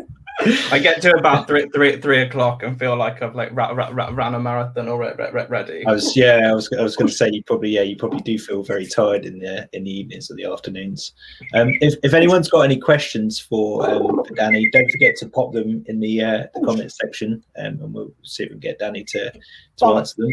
I 0.70 0.78
get 0.78 1.00
to 1.02 1.12
about 1.16 1.46
three, 1.46 1.68
three, 1.74 2.00
three 2.00 2.22
o'clock 2.22 2.62
and 2.62 2.78
feel 2.78 2.96
like 2.96 3.22
I've 3.22 3.34
like 3.34 3.50
ra- 3.52 3.70
ra- 3.72 3.90
ra- 3.92 4.10
ran 4.12 4.34
a 4.34 4.40
marathon 4.40 4.88
or 4.88 4.98
re- 4.98 5.14
re- 5.18 5.46
ready. 5.48 5.84
I 5.86 5.92
was, 5.92 6.16
yeah, 6.16 6.48
I 6.50 6.54
was, 6.54 6.68
I 6.78 6.82
was 6.82 6.96
going 6.96 7.08
to 7.08 7.14
say 7.14 7.30
you 7.32 7.42
probably, 7.44 7.70
yeah, 7.70 7.82
you 7.82 7.96
probably 7.96 8.20
do 8.20 8.38
feel 8.38 8.62
very 8.62 8.86
tired 8.86 9.24
in 9.26 9.38
the 9.38 9.68
in 9.72 9.84
the 9.84 9.90
evenings 9.90 10.30
or 10.30 10.34
the 10.36 10.44
afternoons. 10.44 11.12
Um, 11.54 11.70
if, 11.80 11.94
if 12.02 12.14
anyone's 12.14 12.48
got 12.48 12.60
any 12.62 12.78
questions 12.78 13.38
for, 13.40 13.88
um, 13.88 14.24
for 14.24 14.34
Danny, 14.34 14.68
don't 14.70 14.90
forget 14.90 15.16
to 15.16 15.28
pop 15.28 15.52
them 15.52 15.84
in 15.86 16.00
the 16.00 16.22
uh, 16.22 16.46
the 16.54 16.60
comment 16.64 16.92
section, 16.92 17.44
um, 17.58 17.78
and 17.80 17.94
we'll 17.94 18.12
see 18.22 18.44
if 18.44 18.48
we 18.50 18.54
can 18.54 18.60
get 18.60 18.78
Danny 18.78 19.04
to 19.04 19.32
to 19.78 19.86
answer 19.86 20.14
them. 20.18 20.30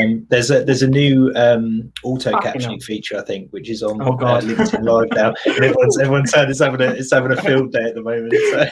Um, 0.00 0.26
there's 0.30 0.50
a 0.50 0.64
there's 0.64 0.82
a 0.82 0.88
new 0.88 1.32
um, 1.36 1.92
auto 2.02 2.32
captioning 2.40 2.82
feature, 2.82 3.18
I 3.18 3.22
think, 3.22 3.50
which 3.52 3.68
is 3.70 3.82
on 3.82 4.00
Oh, 4.02 4.12
God. 4.12 4.42
uh, 4.42 4.46
LinkedIn 4.46 4.82
Live 4.82 5.08
now. 5.12 5.34
And 5.46 5.64
everyone's 5.64 5.98
everyone's 5.98 6.30
saying 6.30 6.50
it's 6.50 6.60
having 6.60 6.80
a 6.80 6.90
it's 6.92 7.12
having 7.12 7.32
a 7.32 7.40
field 7.42 7.72
day 7.72 7.84
at 7.84 7.94
the 7.94 8.02
moment. 8.02 8.32
So. 8.50 8.68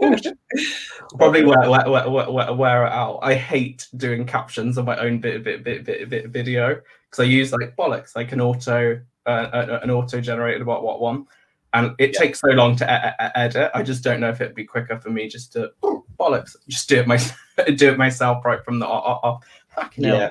Probably 1.18 1.44
wear, 1.44 1.68
wear, 1.70 1.88
wear, 1.90 2.08
wear, 2.10 2.30
wear, 2.30 2.52
wear 2.54 2.86
it 2.86 2.92
out. 2.92 3.18
I 3.22 3.34
hate 3.34 3.86
doing 3.96 4.26
captions 4.26 4.78
on 4.78 4.84
my 4.84 4.96
own 4.98 5.18
bit, 5.20 5.42
bit, 5.44 5.64
bit, 5.64 5.84
bit, 5.84 6.08
bit 6.08 6.28
video 6.28 6.74
because 7.10 7.20
I 7.20 7.24
use 7.24 7.52
like 7.52 7.74
bollocks, 7.76 8.14
like 8.14 8.32
an 8.32 8.40
auto, 8.40 9.00
uh, 9.26 9.28
uh, 9.28 9.80
an 9.82 9.90
auto 9.90 10.20
generated 10.20 10.64
what 10.66 10.82
what 10.82 11.00
one, 11.00 11.26
and 11.74 11.94
it 11.98 12.12
Yeah. 12.14 12.20
takes 12.20 12.40
so 12.40 12.48
long 12.48 12.76
to 12.76 12.84
e- 12.84 13.24
e- 13.24 13.30
edit. 13.34 13.70
I 13.74 13.82
just 13.82 14.04
don't 14.04 14.20
know 14.20 14.28
if 14.30 14.40
it'd 14.40 14.54
be 14.54 14.64
quicker 14.64 14.98
for 14.98 15.10
me 15.10 15.28
just 15.28 15.52
to 15.54 15.72
bollocks, 16.18 16.54
just 16.68 16.88
do 16.88 16.96
it 17.00 17.06
myself, 17.08 17.38
do 17.76 17.90
it 17.90 17.98
myself 17.98 18.44
right 18.44 18.64
from 18.64 18.78
the 18.78 18.86
off. 18.86 19.20
off. 19.22 19.44
Fucking 19.74 20.02
hell. 20.04 20.16
Yeah. 20.18 20.30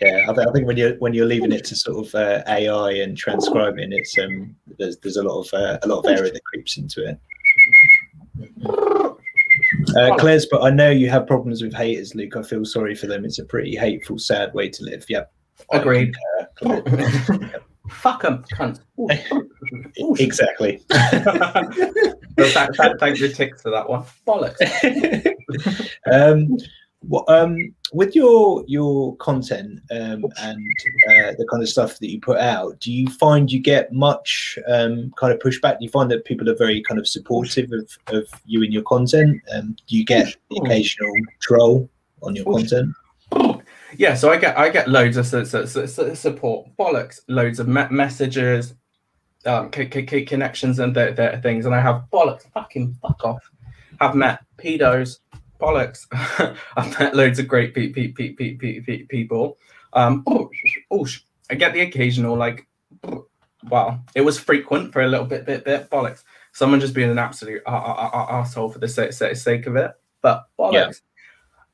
Yeah, 0.00 0.26
I, 0.30 0.32
th- 0.34 0.46
I 0.48 0.52
think 0.52 0.66
when 0.66 0.76
you're 0.78 0.96
when 0.96 1.12
you're 1.12 1.26
leaving 1.26 1.52
it 1.52 1.64
to 1.66 1.76
sort 1.76 2.06
of 2.06 2.14
uh, 2.14 2.42
AI 2.48 2.92
and 2.92 3.14
transcribing, 3.16 3.92
it's 3.92 4.16
um 4.18 4.56
there's 4.78 4.96
there's 4.98 5.16
a 5.18 5.22
lot 5.22 5.40
of 5.46 5.52
uh, 5.54 5.78
a 5.82 5.86
lot 5.86 5.98
of 6.00 6.06
error 6.06 6.30
that 6.30 6.44
creeps 6.44 6.78
into 6.78 7.06
it. 7.06 7.18
Uh, 9.98 10.16
Claire's, 10.16 10.46
but 10.46 10.62
I 10.62 10.70
know 10.70 10.90
you 10.90 11.10
have 11.10 11.26
problems 11.26 11.62
with 11.62 11.74
haters, 11.74 12.14
Luke. 12.14 12.36
I 12.36 12.42
feel 12.42 12.64
sorry 12.64 12.94
for 12.94 13.06
them. 13.06 13.24
It's 13.24 13.38
a 13.38 13.44
pretty 13.44 13.76
hateful, 13.76 14.18
sad 14.18 14.54
way 14.54 14.68
to 14.68 14.84
live. 14.84 15.04
Yep. 15.08 15.32
Agreed. 15.72 16.14
Fuck 17.90 18.22
them, 18.22 18.44
cunt. 18.52 18.80
exactly. 20.20 20.80
thank, 20.90 22.76
thank, 22.76 23.00
thank 23.00 23.18
the 23.18 23.32
tics 23.34 23.62
for 23.62 23.70
that 23.70 23.88
one. 23.88 24.04
Bollocks. 24.26 24.60
um, 26.12 26.58
um, 27.28 27.74
with 27.92 28.14
your 28.14 28.64
your 28.66 29.16
content 29.16 29.80
um, 29.90 30.24
and 30.40 30.58
uh, 31.08 31.32
the 31.38 31.46
kind 31.50 31.62
of 31.62 31.68
stuff 31.68 31.98
that 31.98 32.10
you 32.10 32.20
put 32.20 32.38
out, 32.38 32.78
do 32.80 32.92
you 32.92 33.08
find 33.08 33.50
you 33.50 33.60
get 33.60 33.92
much 33.92 34.58
um, 34.68 35.12
kind 35.16 35.32
of 35.32 35.38
pushback? 35.38 35.78
Do 35.78 35.84
you 35.84 35.90
find 35.90 36.10
that 36.10 36.24
people 36.24 36.48
are 36.50 36.56
very 36.56 36.82
kind 36.82 36.98
of 36.98 37.06
supportive 37.06 37.72
of, 37.72 37.98
of 38.08 38.28
you 38.44 38.62
and 38.62 38.72
your 38.72 38.82
content? 38.82 39.40
Um, 39.54 39.76
do 39.86 39.96
you 39.96 40.04
get 40.04 40.34
the 40.50 40.60
occasional 40.64 41.12
troll 41.40 41.88
on 42.22 42.34
your 42.34 42.44
content? 42.44 42.94
Yeah, 43.96 44.14
so 44.14 44.30
I 44.30 44.36
get 44.36 44.58
I 44.58 44.68
get 44.68 44.88
loads 44.88 45.16
of 45.16 45.26
su- 45.26 45.44
su- 45.44 45.66
su- 45.66 46.14
support, 46.14 46.68
bollocks, 46.78 47.20
loads 47.28 47.58
of 47.58 47.68
me- 47.68 47.88
messages, 47.90 48.74
um, 49.46 49.70
c- 49.74 49.88
c- 49.90 50.24
connections, 50.24 50.78
and 50.78 50.94
th- 50.94 51.16
th- 51.16 51.42
things, 51.42 51.64
and 51.64 51.74
I 51.74 51.80
have 51.80 52.04
bollocks, 52.12 52.50
fucking 52.52 52.96
fuck 53.00 53.24
off. 53.24 53.42
I've 54.00 54.14
met 54.14 54.40
pedos, 54.58 55.18
bollocks. 55.58 56.06
I've 56.76 56.98
met 56.98 57.14
loads 57.14 57.38
of 57.38 57.48
great 57.48 57.74
pe- 57.74 57.90
pe- 57.90 58.08
pe- 58.08 58.32
pe- 58.32 58.54
pe- 58.54 58.80
pe- 58.80 59.02
people. 59.04 59.58
Um, 59.92 60.22
oh, 60.26 60.50
oh, 60.90 61.06
I 61.50 61.54
get 61.54 61.72
the 61.72 61.80
occasional 61.80 62.36
like, 62.36 62.66
well, 63.70 64.04
it 64.14 64.20
was 64.20 64.38
frequent 64.38 64.92
for 64.92 65.02
a 65.02 65.08
little 65.08 65.26
bit, 65.26 65.46
bit, 65.46 65.64
bit 65.64 65.90
bollocks. 65.90 66.24
Someone 66.52 66.80
just 66.80 66.94
being 66.94 67.10
an 67.10 67.18
absolute 67.18 67.62
a- 67.66 67.70
a- 67.70 68.10
a- 68.14 68.32
asshole 68.32 68.70
for 68.70 68.78
the 68.78 68.88
sake, 68.88 69.12
sake 69.12 69.66
of 69.66 69.76
it, 69.76 69.92
but 70.22 70.48
bollocks. 70.58 70.72
Yeah. 70.72 70.92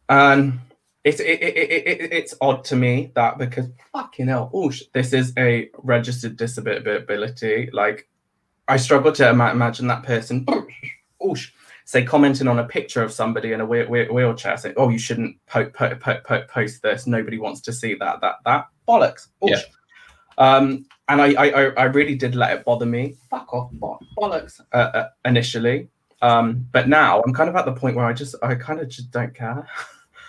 And 0.08 0.60
it's 1.04 1.20
it, 1.20 1.42
it, 1.42 1.56
it, 1.56 1.86
it, 1.86 2.12
it's 2.12 2.34
odd 2.40 2.64
to 2.64 2.76
me 2.76 3.12
that 3.14 3.36
because 3.36 3.68
fucking 3.92 4.28
hell, 4.28 4.50
oosh, 4.54 4.82
this 4.92 5.12
is 5.12 5.32
a 5.36 5.70
registered 5.78 6.36
disability. 6.36 7.68
Like, 7.72 8.08
I 8.68 8.78
struggle 8.78 9.12
to 9.12 9.28
ima- 9.28 9.50
imagine 9.50 9.86
that 9.88 10.02
person, 10.02 10.46
oosh, 11.22 11.50
say 11.84 12.04
commenting 12.04 12.48
on 12.48 12.58
a 12.58 12.64
picture 12.64 13.02
of 13.02 13.12
somebody 13.12 13.52
in 13.52 13.60
a 13.60 13.66
wheel, 13.66 13.86
wheel, 13.86 14.12
wheelchair, 14.12 14.56
saying, 14.56 14.74
"Oh, 14.78 14.88
you 14.88 14.98
shouldn't 14.98 15.36
po- 15.46 15.70
po- 15.70 15.96
po- 15.96 16.42
post 16.48 16.82
this. 16.82 17.06
Nobody 17.06 17.38
wants 17.38 17.60
to 17.62 17.72
see 17.72 17.94
that. 17.94 18.20
That 18.20 18.36
that 18.44 18.66
bollocks." 18.88 19.28
Oosh. 19.42 19.50
Yeah. 19.50 19.60
Um, 20.38 20.86
and 21.08 21.20
I, 21.20 21.34
I 21.34 21.48
I 21.76 21.84
really 21.84 22.14
did 22.14 22.34
let 22.34 22.56
it 22.56 22.64
bother 22.64 22.86
me. 22.86 23.16
Fuck 23.30 23.52
off, 23.52 23.70
bollocks. 23.72 24.60
Uh, 24.72 24.76
uh, 24.76 25.08
initially, 25.24 25.88
um, 26.22 26.66
but 26.72 26.88
now 26.88 27.22
I'm 27.22 27.34
kind 27.34 27.50
of 27.50 27.56
at 27.56 27.66
the 27.66 27.72
point 27.72 27.96
where 27.96 28.06
I 28.06 28.12
just 28.12 28.34
I 28.42 28.54
kind 28.54 28.80
of 28.80 28.88
just 28.88 29.10
don't 29.10 29.34
care. 29.34 29.68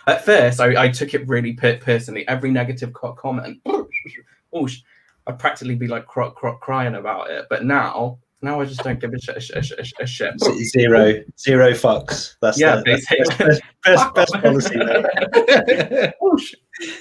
At 0.07 0.23
first, 0.23 0.59
I, 0.59 0.83
I 0.83 0.89
took 0.89 1.15
it 1.15 1.27
really 1.27 1.53
personally. 1.53 2.27
Every 2.27 2.51
negative 2.51 2.93
comment, 2.93 3.59
oosh, 4.53 4.81
I'd 5.25 5.39
practically 5.39 5.73
be 5.73 5.87
like 5.87 6.05
cry, 6.05 6.29
crying 6.61 6.93
about 6.93 7.31
it. 7.31 7.47
But 7.49 7.65
now, 7.65 8.19
now 8.41 8.59
I 8.61 8.65
just 8.65 8.83
don't 8.83 8.99
give 8.99 9.13
a 9.13 9.19
shit. 9.19 9.49
A, 9.51 9.57
a, 9.57 9.61
a, 9.79 9.85
a 10.03 10.07
shit. 10.07 10.33
Zero, 10.65 11.23
zero 11.39 11.71
fucks. 11.71 12.35
That's 12.41 12.59
yeah, 12.59 12.75
the, 12.77 12.83
best, 12.83 13.07
best, 13.37 13.61
best, 13.83 14.13
best 14.13 14.33
policy. 14.33 14.75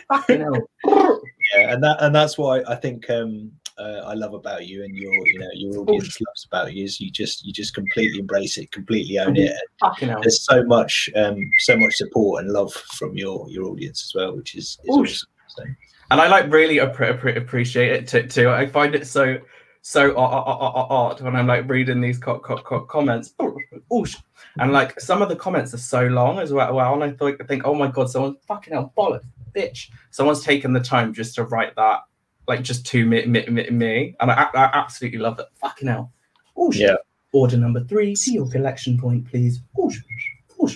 fucking 0.09 0.41
hell. 0.41 0.69
Yeah, 1.55 1.75
and 1.75 1.83
that 1.83 1.97
and 2.01 2.15
that's 2.15 2.39
why 2.39 2.63
I 2.67 2.77
think 2.77 3.11
um, 3.11 3.53
uh, 3.79 4.03
I 4.07 4.15
love 4.15 4.35
about 4.35 4.67
you 4.67 4.85
and 4.85 4.97
your 4.97 5.13
you 5.27 5.39
know 5.39 5.51
your 5.55 5.83
audience 5.83 6.19
loves 6.21 6.47
about 6.47 6.73
you 6.73 6.85
is 6.85 7.01
you 7.01 7.11
just 7.11 7.45
you 7.45 7.53
just 7.53 7.75
completely 7.75 8.21
embrace 8.21 8.57
it, 8.57 8.73
completely 8.73 9.19
own 9.19 9.37
it. 9.37 9.55
there's 10.01 10.45
so 10.45 10.63
much 10.65 11.11
um, 11.17 11.39
so 11.59 11.77
much 11.77 11.95
support 11.95 12.43
and 12.43 12.53
love 12.53 12.73
from 12.73 13.17
your 13.17 13.49
your 13.51 13.67
audience 13.67 14.05
as 14.05 14.15
well, 14.15 14.37
which 14.37 14.55
is, 14.55 14.79
is 14.85 14.97
awesome. 14.97 15.29
So. 15.49 15.65
And 16.11 16.21
I 16.21 16.29
like 16.29 16.53
really 16.53 16.79
appreciate 16.79 18.15
it 18.15 18.31
too. 18.31 18.51
I 18.51 18.67
find 18.67 18.95
it 18.95 19.07
so 19.07 19.39
so 19.87 20.17
odd 20.17 21.21
when 21.21 21.37
I'm 21.37 21.47
like 21.47 21.69
reading 21.69 22.01
these 22.01 22.19
co- 22.19 22.39
co- 22.39 22.57
co- 22.57 22.87
comments. 22.87 23.35
Oosh. 23.93 24.17
And 24.59 24.73
like 24.73 24.99
some 24.99 25.21
of 25.21 25.29
the 25.29 25.37
comments 25.37 25.75
are 25.75 25.79
so 25.79 26.07
long 26.07 26.39
as 26.39 26.55
well. 26.55 26.75
well 26.75 26.95
and 26.95 27.05
I 27.05 27.11
think, 27.11 27.39
I 27.39 27.45
think, 27.45 27.67
oh 27.67 27.75
my 27.75 27.89
god, 27.89 28.09
someone's 28.09 28.39
fucking 28.49 28.73
hell 28.73 28.95
bollocks, 28.97 29.27
bitch. 29.55 29.91
Someone's 30.11 30.43
taken 30.43 30.73
the 30.73 30.81
time 30.81 31.13
just 31.13 31.35
to 31.35 31.45
write 31.45 31.77
that 31.77 32.01
like 32.49 32.63
just 32.63 32.87
to 32.87 33.05
me, 33.05 33.27
me, 33.27 33.45
me, 33.47 33.69
me. 33.71 34.17
and 34.21 34.31
I, 34.31 34.49
I, 34.55 34.71
absolutely 34.73 35.19
love 35.19 35.39
it. 35.39 35.47
Fucking 35.57 35.89
hell. 35.89 36.13
Oh, 36.57 36.73
yeah. 36.73 36.97
Order 37.33 37.59
number 37.59 37.85
three 37.85 38.15
to 38.15 38.33
your 38.33 38.49
collection 38.49 38.99
point, 38.99 39.29
please. 39.29 39.61
Oosh. 39.77 39.97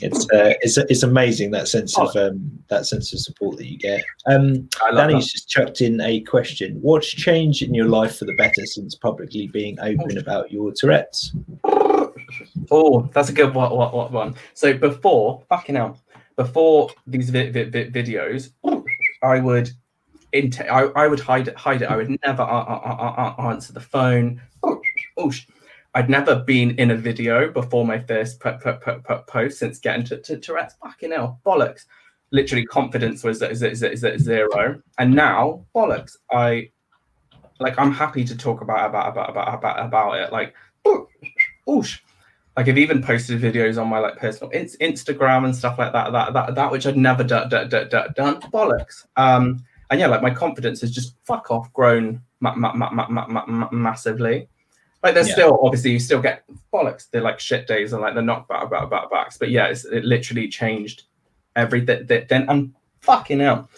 It's 0.02 0.24
uh, 0.30 0.54
it's 0.60 0.76
it's 0.76 1.02
amazing 1.02 1.50
that 1.52 1.68
sense 1.68 1.98
of 1.98 2.14
um, 2.16 2.50
that 2.68 2.86
sense 2.86 3.12
of 3.12 3.20
support 3.20 3.56
that 3.58 3.66
you 3.66 3.78
get. 3.78 4.02
Um, 4.26 4.68
Danny's 4.94 5.26
that. 5.26 5.32
just 5.32 5.48
chucked 5.48 5.80
in 5.80 6.00
a 6.00 6.20
question: 6.20 6.78
What's 6.80 7.08
changed 7.08 7.62
in 7.62 7.74
your 7.74 7.86
life 7.86 8.18
for 8.18 8.24
the 8.24 8.34
better 8.34 8.64
since 8.66 8.94
publicly 8.94 9.48
being 9.48 9.78
open 9.80 10.18
about 10.18 10.52
your 10.52 10.72
Tourette's? 10.72 11.34
Oh, 12.70 13.08
that's 13.12 13.28
a 13.28 13.32
good 13.32 13.54
one. 13.54 13.70
What 13.72 14.12
one? 14.12 14.34
So 14.54 14.74
before, 14.74 15.42
fucking 15.48 15.74
hell, 15.74 15.98
before 16.36 16.90
these 17.06 17.30
vi- 17.30 17.50
vi- 17.50 17.64
vi- 17.64 17.90
videos, 17.90 18.50
I 19.22 19.40
would 19.40 19.70
into 20.32 20.66
I, 20.70 20.84
I 21.04 21.08
would 21.08 21.20
hide 21.20 21.48
it 21.48 21.56
hide 21.56 21.82
it 21.82 21.90
i 21.90 21.96
would 21.96 22.10
never 22.26 22.42
uh, 22.42 22.64
uh, 22.64 23.34
uh, 23.38 23.42
answer 23.48 23.72
the 23.72 23.80
phone 23.80 24.40
oh, 24.62 24.80
oh, 25.16 25.32
i'd 25.98 26.08
never 26.08 26.36
been 26.36 26.70
in 26.78 26.92
a 26.92 26.96
video 26.96 27.50
before 27.50 27.84
my 27.84 27.98
first 27.98 28.38
po- 28.38 28.56
po- 28.56 29.00
po- 29.04 29.24
post 29.26 29.58
since 29.58 29.80
getting 29.80 30.04
to, 30.04 30.16
to 30.18 30.38
tourette's 30.38 30.74
fucking 30.80 31.10
hell. 31.10 31.40
Bollocks. 31.44 31.86
Literally 32.30 32.64
confidence 32.66 33.24
was 33.24 33.42
at 33.42 33.56
zero. 33.56 34.80
And 34.98 35.14
now 35.14 35.64
bollocks. 35.74 36.16
I 36.30 36.70
like 37.60 37.76
i'm 37.76 37.92
happy 37.92 38.24
to 38.24 38.36
talk 38.36 38.60
about 38.60 38.88
about 38.88 39.08
about 39.10 39.30
about 39.30 39.54
about, 39.54 39.86
about 39.86 40.12
it. 40.20 40.32
Like 40.32 40.54
oosh. 40.86 42.00
Like 42.56 42.68
I've 42.68 42.78
even 42.78 43.02
posted 43.02 43.40
videos 43.40 43.80
on 43.80 43.88
my 43.88 43.98
like 43.98 44.16
personal 44.18 44.50
in- 44.50 44.66
Instagram 44.80 45.44
and 45.46 45.54
stuff 45.54 45.78
like 45.78 45.92
that, 45.92 46.12
that, 46.12 46.32
that, 46.32 46.54
that, 46.54 46.70
which 46.70 46.86
I'd 46.86 46.96
never 46.96 47.24
d- 47.24 47.48
d- 47.48 47.68
d- 47.68 48.12
done. 48.14 48.40
Bollocks. 48.52 49.06
Um, 49.16 49.64
and 49.90 49.98
yeah, 49.98 50.06
like 50.06 50.22
my 50.22 50.30
confidence 50.30 50.80
has 50.82 50.90
just 50.90 51.14
fuck 51.24 51.50
off 51.50 51.72
grown 51.72 52.20
ma- 52.40 52.54
ma- 52.54 52.74
ma- 52.74 53.68
massively. 53.70 54.48
Like 55.02 55.14
there's 55.14 55.28
yeah. 55.28 55.34
still 55.34 55.60
obviously 55.62 55.92
you 55.92 56.00
still 56.00 56.20
get 56.20 56.44
bollocks. 56.72 57.08
They're 57.10 57.22
like 57.22 57.38
shit 57.38 57.66
days 57.66 57.92
and 57.92 58.02
like 58.02 58.14
the 58.14 58.20
knockback 58.20 58.64
about 58.64 58.84
about 58.84 59.10
backs. 59.10 59.38
But 59.38 59.50
yeah, 59.50 59.66
it 59.66 60.04
literally 60.04 60.48
changed 60.48 61.04
everything. 61.54 62.06
Then 62.06 62.48
I'm 62.48 62.74
fucking 63.00 63.40
out. 63.40 63.68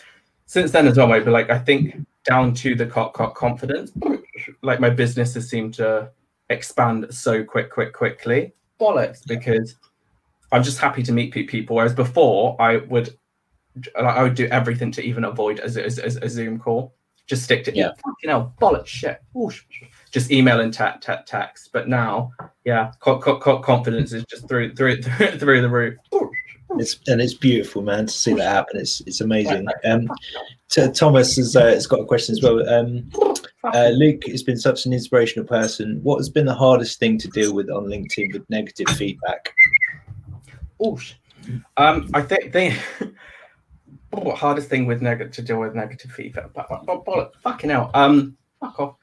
Since 0.46 0.72
then 0.72 0.86
as 0.88 0.96
well, 0.96 1.06
maybe 1.06 1.30
like 1.30 1.50
I 1.50 1.58
think 1.58 2.06
down 2.24 2.54
to 2.54 2.74
the 2.74 2.86
co- 2.86 3.10
co- 3.10 3.30
confidence, 3.30 3.92
like 4.62 4.80
my 4.80 4.90
business 4.90 5.34
has 5.34 5.48
seemed 5.48 5.74
to 5.74 6.10
expand 6.48 7.06
so 7.10 7.44
quick, 7.44 7.70
quick, 7.70 7.92
quickly. 7.92 8.52
Bollocks 8.80 9.26
because 9.26 9.76
I'm 10.52 10.62
just 10.62 10.78
happy 10.78 11.02
to 11.02 11.12
meet 11.12 11.32
people. 11.32 11.76
Whereas 11.76 11.94
before 11.94 12.56
I 12.60 12.78
would 12.78 13.16
I 13.96 14.22
would 14.22 14.34
do 14.34 14.46
everything 14.46 14.90
to 14.92 15.02
even 15.02 15.24
avoid 15.24 15.60
a, 15.60 15.64
a, 15.64 16.24
a 16.24 16.28
Zoom 16.28 16.58
call. 16.58 16.94
Just 17.30 17.44
stick 17.44 17.62
to 17.62 17.72
yeah. 17.72 17.90
fucking 18.04 18.28
hell, 18.28 18.52
bollocks, 18.60 18.88
shit. 18.88 19.22
Oosh. 19.36 19.62
Just 20.10 20.32
email 20.32 20.58
and 20.58 20.74
te- 20.74 20.98
te- 21.00 21.22
text. 21.26 21.70
But 21.72 21.88
now, 21.88 22.32
yeah, 22.64 22.90
co- 22.98 23.20
co- 23.20 23.38
co- 23.38 23.60
confidence 23.60 24.12
is 24.12 24.24
just 24.24 24.48
through 24.48 24.74
through 24.74 25.00
through, 25.02 25.38
through 25.38 25.60
the 25.60 25.68
roof. 25.68 25.96
It's 26.70 26.98
and 27.06 27.20
it's 27.20 27.34
beautiful, 27.34 27.82
man, 27.82 28.06
to 28.06 28.12
see 28.12 28.34
that 28.34 28.50
happen. 28.50 28.80
It's 28.80 29.00
it's 29.02 29.20
amazing. 29.20 29.68
Um, 29.84 30.10
to, 30.70 30.90
Thomas 30.90 31.36
has, 31.36 31.54
uh, 31.54 31.66
has 31.66 31.86
got 31.86 32.00
a 32.00 32.04
question 32.04 32.32
as 32.32 32.42
well. 32.42 32.68
Um, 32.68 33.08
uh, 33.62 33.90
Luke 33.90 34.24
has 34.26 34.42
been 34.42 34.58
such 34.58 34.84
an 34.84 34.92
inspirational 34.92 35.46
person. 35.46 36.00
What 36.02 36.16
has 36.16 36.28
been 36.28 36.46
the 36.46 36.54
hardest 36.54 36.98
thing 36.98 37.16
to 37.18 37.28
deal 37.28 37.54
with 37.54 37.70
on 37.70 37.84
LinkedIn 37.84 38.32
with 38.32 38.50
negative 38.50 38.88
feedback? 38.96 39.54
Oosh. 40.80 41.14
Um, 41.76 42.10
I 42.12 42.22
think 42.22 42.50
they 42.50 42.76
oh, 44.12 44.34
hardest 44.34 44.68
thing 44.68 44.86
with 44.86 45.02
negative 45.02 45.32
to 45.34 45.42
deal 45.42 45.60
with 45.60 45.74
negative 45.74 46.10
feedback. 46.10 46.52
But, 46.52 46.68
but, 46.86 47.04
but, 47.04 47.34
fucking 47.42 47.70
hell. 47.70 47.90
Um, 47.94 48.36
fuck 48.60 48.80
off. 48.80 48.96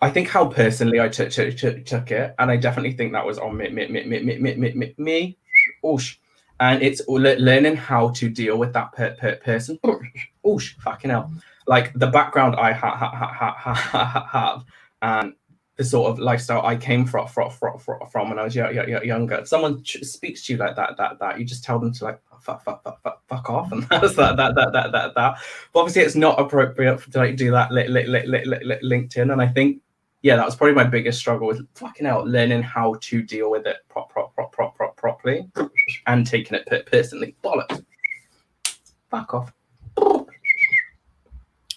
I 0.00 0.10
think 0.10 0.28
how 0.28 0.46
personally 0.46 1.00
I 1.00 1.08
took 1.08 1.30
took, 1.30 1.56
took, 1.56 1.84
took 1.84 2.10
it, 2.10 2.34
and 2.38 2.50
I 2.50 2.56
definitely 2.56 2.92
think 2.92 3.12
that 3.12 3.24
was 3.24 3.38
on 3.38 3.56
me 3.56 3.68
me 3.68 3.86
me 3.86 4.04
me 4.04 4.20
me 4.20 4.36
me 4.36 4.54
me, 4.54 4.72
me, 4.74 4.94
me. 4.98 5.38
Oosh. 5.84 6.16
and 6.58 6.82
it's 6.82 7.00
learning 7.08 7.76
how 7.76 8.08
to 8.10 8.28
deal 8.28 8.58
with 8.58 8.72
that 8.72 8.92
per, 8.92 9.14
per 9.14 9.36
person. 9.36 9.78
Oosh, 10.44 10.74
fucking 10.80 11.10
hell. 11.10 11.32
Like 11.68 11.92
the 11.94 12.08
background 12.08 12.56
I 12.56 12.72
ha, 12.72 12.96
ha, 12.96 13.10
ha, 13.10 13.32
ha, 13.32 13.74
ha, 13.74 14.28
have, 14.32 14.64
and 15.02 15.34
the 15.82 15.88
sort 15.88 16.10
of 16.10 16.18
lifestyle 16.18 16.64
I 16.64 16.76
came 16.76 17.04
from 17.04 17.26
from, 17.26 17.50
from, 17.50 17.78
from 18.10 18.28
when 18.28 18.38
I 18.38 18.44
was 18.44 18.54
younger. 18.54 19.34
If 19.34 19.48
someone 19.48 19.84
speaks 19.84 20.46
to 20.46 20.52
you 20.52 20.58
like 20.58 20.76
that, 20.76 20.96
that, 20.96 21.18
that, 21.18 21.38
you 21.38 21.44
just 21.44 21.64
tell 21.64 21.78
them 21.78 21.92
to 21.94 22.04
like 22.04 22.20
fuck, 22.40 22.64
fuck, 22.64 22.82
fuck, 22.84 23.02
fuck, 23.02 23.22
fuck 23.28 23.50
off, 23.50 23.72
and 23.72 23.82
that's 23.90 24.14
that, 24.16 24.36
that, 24.36 24.54
that, 24.54 24.72
that, 24.72 24.92
that, 24.92 25.14
that. 25.14 25.38
But 25.72 25.80
obviously, 25.80 26.02
it's 26.02 26.14
not 26.14 26.38
appropriate 26.38 27.10
to 27.10 27.18
like 27.18 27.36
do 27.36 27.50
that 27.50 27.72
li- 27.72 27.88
li- 27.88 28.06
li- 28.06 28.26
li- 28.26 28.44
li- 28.44 28.80
LinkedIn, 28.84 29.32
and 29.32 29.42
I 29.42 29.48
think, 29.48 29.82
yeah, 30.22 30.36
that 30.36 30.44
was 30.44 30.54
probably 30.54 30.74
my 30.74 30.84
biggest 30.84 31.18
struggle 31.18 31.48
with 31.48 31.66
fucking 31.74 32.06
out 32.06 32.28
learning 32.28 32.62
how 32.62 32.94
to 33.00 33.22
deal 33.22 33.50
with 33.50 33.66
it 33.66 33.78
prop, 33.88 34.10
prop, 34.10 34.34
prop, 34.34 34.52
prop, 34.52 34.76
prop, 34.76 34.96
properly 34.96 35.50
and 36.06 36.26
taking 36.26 36.56
it 36.56 36.86
personally. 36.86 37.34
Bollocks. 37.42 37.84
Fuck 39.10 39.34
off. 39.34 39.52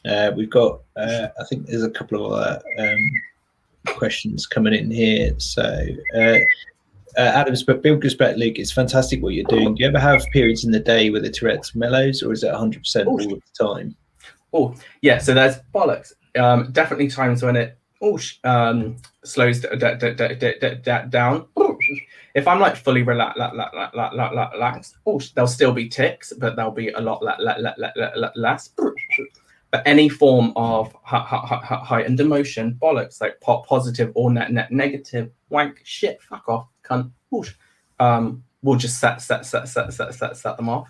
Uh, 0.06 0.32
we've 0.36 0.52
got, 0.52 0.82
uh, 0.96 1.30
I 1.40 1.44
think 1.46 1.66
there's 1.66 1.84
a 1.84 1.90
couple 1.90 2.24
of 2.24 2.32
other 2.32 2.62
um, 2.78 3.00
questions 3.86 4.46
coming 4.46 4.74
in 4.74 4.92
here. 4.92 5.34
So, 5.38 5.88
uh, 6.16 6.40
uh, 7.18 7.22
Adams, 7.22 7.64
but 7.64 7.82
Bill 7.82 7.98
Grisbeck, 7.98 8.38
Luke, 8.38 8.60
it's 8.60 8.72
fantastic 8.72 9.22
what 9.22 9.34
you're 9.34 9.46
doing. 9.46 9.76
Do 9.76 9.84
you 9.84 9.88
ever 9.88 10.00
have 10.00 10.22
periods 10.32 10.66
in 10.66 10.72
the 10.72 10.80
day 10.80 11.10
where 11.10 11.22
the 11.22 11.30
Tourette's 11.30 11.74
mellows, 11.76 12.22
or 12.22 12.34
is 12.34 12.44
it 12.44 12.54
100% 12.54 13.08
all 13.08 13.18
the 13.18 13.42
time? 13.60 13.96
Oh, 14.54 14.76
yeah. 15.02 15.18
So 15.20 15.34
there's 15.34 15.56
bollocks. 15.74 16.14
Um, 16.38 16.72
definitely 16.72 17.08
times 17.08 17.42
when 17.42 17.56
it 17.56 17.78
oh, 18.02 18.20
um, 18.44 18.98
slows 19.24 19.62
d- 19.62 19.70
d- 19.78 20.14
d- 20.60 21.02
down. 21.10 21.48
If 22.34 22.48
I'm 22.48 22.60
like 22.60 22.76
fully 22.76 23.04
relaxed, 23.04 23.40
relaxed, 23.40 24.98
oh, 25.06 25.22
there'll 25.36 25.48
still 25.48 25.72
be 25.72 25.88
tics, 25.88 26.34
but 26.34 26.56
there'll 26.56 26.72
be 26.72 26.90
a 26.90 27.00
lot 27.00 27.24
less. 27.24 28.70
But 29.76 29.86
any 29.86 30.08
form 30.08 30.54
of 30.56 30.96
heightened 31.04 32.22
emotion, 32.22 32.78
bollocks, 32.82 33.20
like 33.20 33.42
pop 33.42 33.68
positive 33.68 34.10
or 34.16 34.32
net 34.32 34.54
net 34.54 34.72
negative, 34.72 35.32
wank, 35.50 35.82
shit, 35.84 36.22
fuck 36.22 36.48
off, 36.48 36.70
cunt, 36.82 37.12
whoosh, 37.30 37.52
um, 38.00 38.42
we'll 38.64 38.78
just 38.78 39.02
set 39.02 39.22
set 39.22 39.46
set 39.46 39.68
set 39.68 39.94
set 39.94 40.16
set 40.16 40.38
set 40.38 40.56
them 40.56 40.70
off. 40.70 40.88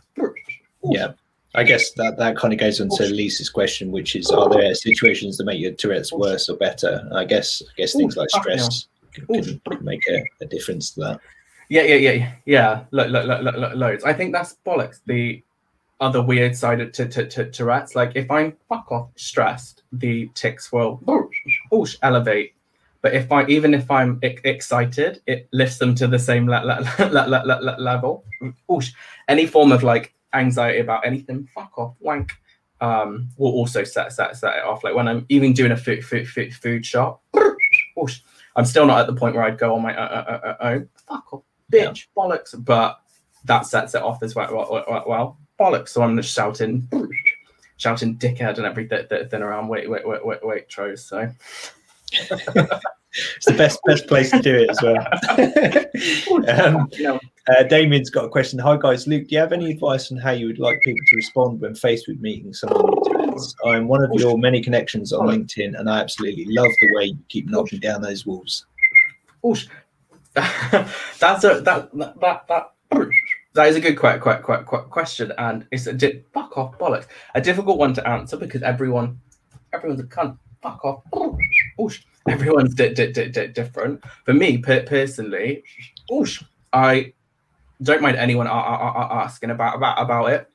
Yeah. 0.83 1.13
I 1.55 1.63
guess 1.63 1.93
that, 1.93 2.17
that 2.19 2.37
kind 2.37 2.53
of 2.53 2.59
goes 2.59 2.79
on 2.79 2.89
to 2.89 3.05
Lisa's 3.05 3.49
question, 3.49 3.91
which 3.91 4.15
is: 4.15 4.29
Are 4.29 4.49
there 4.49 4.75
situations 4.75 5.37
that 5.37 5.45
make 5.45 5.59
your 5.59 5.71
Tourette's 5.71 6.13
worse 6.13 6.47
or 6.47 6.55
better? 6.55 7.09
I 7.11 7.25
guess 7.25 7.63
I 7.67 7.71
guess 7.77 7.93
things 7.93 8.15
like 8.15 8.29
stress 8.29 8.85
can, 9.13 9.59
make 9.81 10.07
a, 10.07 10.21
a, 10.41 10.45
difference 10.45 10.91
to 10.91 10.99
that. 10.99 11.21
Yeah, 11.69 11.81
yeah, 11.81 11.95
yeah, 11.95 12.31
yeah. 12.45 12.83
Lo- 12.91 13.07
lo- 13.07 13.25
lo- 13.25 13.73
loads. 13.73 14.03
I 14.03 14.13
think 14.13 14.31
that's 14.31 14.57
bollocks. 14.63 14.99
The 15.07 15.43
other 15.99 16.21
weird 16.21 16.55
side 16.55 16.81
of 16.81 16.91
to, 16.93 17.07
to, 17.07 17.25
to 17.27 17.49
Tourette's, 17.49 17.95
like 17.95 18.11
if 18.15 18.29
I'm 18.29 18.57
fuck 18.67 18.91
off 18.91 19.09
stressed, 19.15 19.83
the 19.91 20.29
tics 20.33 20.71
will 20.71 20.97
whoosh, 21.71 21.95
elevate. 22.01 22.53
But 23.01 23.13
if 23.13 23.31
I 23.31 23.45
even 23.45 23.73
if 23.73 23.89
I'm 23.91 24.19
excited, 24.21 25.21
it 25.27 25.47
lifts 25.53 25.77
them 25.77 25.95
to 25.95 26.07
the 26.07 26.19
same 26.19 26.47
le- 26.47 26.65
le- 26.65 27.09
le- 27.11 27.77
level. 27.79 28.25
Whoosh. 28.67 28.91
Any 29.27 29.45
form 29.45 29.71
of 29.71 29.83
like 29.83 30.13
anxiety 30.33 30.79
about 30.79 31.05
anything, 31.05 31.47
fuck 31.53 31.77
off, 31.77 31.95
wank, 31.99 32.31
um, 32.81 33.29
will 33.37 33.51
also 33.51 33.83
set, 33.83 34.11
set, 34.11 34.35
set 34.35 34.57
it 34.57 34.63
off. 34.63 34.83
Like 34.83 34.95
when 34.95 35.07
I'm 35.07 35.25
even 35.29 35.53
doing 35.53 35.71
a 35.71 35.77
food, 35.77 36.03
food, 36.03 36.27
food, 36.27 36.53
food 36.53 36.85
shop, 36.85 37.21
whoosh, 37.95 38.21
I'm 38.55 38.65
still 38.65 38.85
not 38.85 38.99
at 38.99 39.07
the 39.07 39.15
point 39.15 39.35
where 39.35 39.43
I'd 39.43 39.57
go 39.57 39.75
on 39.75 39.81
my 39.81 39.95
uh, 39.95 40.01
uh, 40.01 40.47
uh, 40.47 40.55
own. 40.61 40.89
Fuck 41.07 41.33
off, 41.33 41.43
bitch, 41.71 42.07
yeah. 42.07 42.21
bollocks. 42.23 42.55
But 42.57 42.99
that 43.45 43.65
sets 43.65 43.95
it 43.95 44.01
off 44.01 44.23
as 44.23 44.35
well. 44.35 44.51
well, 44.51 45.03
well. 45.07 45.37
Bollocks. 45.59 45.89
So 45.89 46.01
I'm 46.01 46.15
just 46.15 46.33
shouting, 46.33 46.87
shouting 47.77 48.17
dickhead 48.17 48.57
and 48.57 48.65
everything 48.65 49.05
then 49.29 49.43
around 49.43 49.67
wait, 49.67 49.89
wait, 49.89 50.07
wait, 50.07 50.25
wait, 50.25 50.39
wait, 50.45 50.69
Tros. 50.69 51.05
So. 51.05 51.29
it's 53.15 53.45
the 53.45 53.53
best 53.53 53.79
best 53.85 54.07
place 54.07 54.29
to 54.31 54.39
do 54.39 54.55
it 54.55 54.69
as 54.69 54.81
well. 54.81 54.97
um, 56.65 56.89
uh, 57.47 57.63
Damien's 57.63 58.09
got 58.09 58.25
a 58.25 58.29
question. 58.29 58.59
Hi 58.59 58.77
guys, 58.77 59.07
Luke. 59.07 59.27
Do 59.27 59.35
you 59.35 59.39
have 59.39 59.53
any 59.53 59.71
advice 59.71 60.11
on 60.11 60.17
how 60.17 60.31
you 60.31 60.47
would 60.47 60.59
like 60.59 60.79
people 60.81 61.05
to 61.07 61.15
respond 61.15 61.61
when 61.61 61.75
faced 61.75 62.07
with 62.07 62.19
meeting 62.19 62.53
someone 62.53 62.95
I'm 63.65 63.87
one 63.87 64.03
of 64.03 64.11
your 64.13 64.37
many 64.37 64.61
connections 64.61 65.11
on 65.11 65.27
LinkedIn, 65.27 65.77
and 65.77 65.89
I 65.89 65.99
absolutely 65.99 66.45
love 66.49 66.71
the 66.81 66.93
way 66.93 67.05
you 67.05 67.17
keep 67.29 67.49
knocking 67.49 67.79
down 67.79 68.01
those 68.01 68.25
walls. 68.25 68.65
That's 70.33 71.43
a 71.43 71.61
that 71.61 71.89
that 71.93 72.19
that. 72.19 72.47
That 72.47 72.71
is 73.63 73.75
a 73.75 73.79
good 73.79 73.97
quite, 73.97 74.21
quite, 74.21 74.43
quite, 74.43 74.65
quite 74.65 74.89
question, 74.89 75.31
and 75.37 75.65
it's 75.71 75.87
a 75.87 75.93
di- 75.93 76.23
fuck 76.33 76.57
off 76.57 76.77
bollocks. 76.77 77.07
A 77.35 77.41
difficult 77.41 77.77
one 77.77 77.93
to 77.93 78.07
answer 78.07 78.37
because 78.37 78.61
everyone, 78.63 79.19
everyone's 79.73 80.01
a 80.01 80.03
cunt. 80.03 80.37
Fuck 80.61 80.83
off. 80.83 81.03
Oosh. 81.79 82.03
Everyone's 82.27 82.73
di- 82.73 82.93
di- 82.93 83.11
di- 83.11 83.47
different. 83.47 84.03
For 84.25 84.33
me 84.33 84.57
per- 84.57 84.83
personally, 84.83 85.63
oosh, 86.11 86.43
I 86.73 87.13
don't 87.81 88.01
mind 88.01 88.17
anyone 88.17 88.47
asking 88.47 89.51
about 89.51 89.75
about 89.75 90.01
about 90.01 90.31
it. 90.31 90.49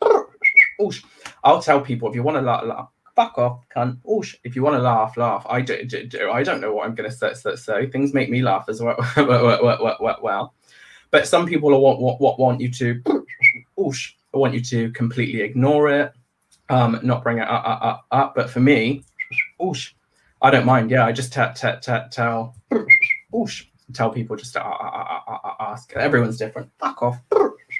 Oosh. 0.80 1.04
I'll 1.44 1.62
tell 1.62 1.80
people 1.80 2.08
if 2.08 2.14
you 2.14 2.22
want 2.22 2.36
to 2.36 2.42
laugh, 2.42 2.64
laugh 2.64 2.88
fuck 3.20 3.38
off, 3.38 3.60
cunt. 3.74 3.98
Oosh. 4.04 4.34
If 4.44 4.56
you 4.56 4.62
want 4.62 4.76
to 4.76 4.82
laugh, 4.82 5.16
laugh. 5.16 5.44
I 5.48 5.60
do, 5.60 5.84
do, 5.84 6.06
do. 6.06 6.30
I 6.30 6.42
don't 6.42 6.60
know 6.60 6.72
what 6.72 6.86
I'm 6.86 6.94
going 6.94 7.10
to 7.10 7.14
say, 7.14 7.54
say. 7.54 7.86
Things 7.86 8.14
make 8.14 8.30
me 8.30 8.42
laugh 8.42 8.66
as 8.68 8.80
well. 8.80 8.96
well. 9.16 10.54
But 11.10 11.26
some 11.26 11.46
people 11.46 11.70
want, 11.80 12.20
want, 12.20 12.38
want 12.38 12.60
you 12.60 12.70
to, 12.70 13.02
oosh, 13.78 14.12
I 14.34 14.38
want 14.38 14.54
you 14.54 14.60
to 14.60 14.90
completely 14.92 15.40
ignore 15.40 15.90
it, 15.90 16.12
um, 16.68 17.00
not 17.02 17.22
bring 17.22 17.38
it 17.38 17.48
up, 17.48 17.64
up, 17.66 18.06
up. 18.10 18.34
But 18.34 18.50
for 18.50 18.60
me, 18.60 19.04
oosh, 19.60 19.92
I 20.42 20.50
don't 20.50 20.66
mind. 20.66 20.90
Yeah, 20.90 21.04
I 21.04 21.12
just 21.12 21.32
t- 21.32 21.42
t- 21.54 21.68
t- 21.82 22.08
tell, 22.10 22.54
oosh, 23.34 23.66
tell 23.92 24.10
people 24.10 24.36
just 24.36 24.52
to 24.54 24.64
ask. 25.60 25.92
Everyone's 25.94 26.38
different. 26.38 26.70
Fuck 26.78 27.02
off. 27.02 27.18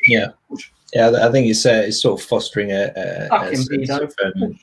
Yeah, 0.06 0.28
yeah. 0.92 1.10
I 1.22 1.30
think 1.30 1.48
it's 1.48 1.64
uh, 1.66 1.84
it's 1.86 2.00
sort 2.00 2.20
of 2.20 2.26
fostering 2.26 2.72
a, 2.72 2.92
a, 3.30 3.50
a 3.50 3.56
sense 3.56 3.90
of, 3.90 4.14
um, 4.24 4.58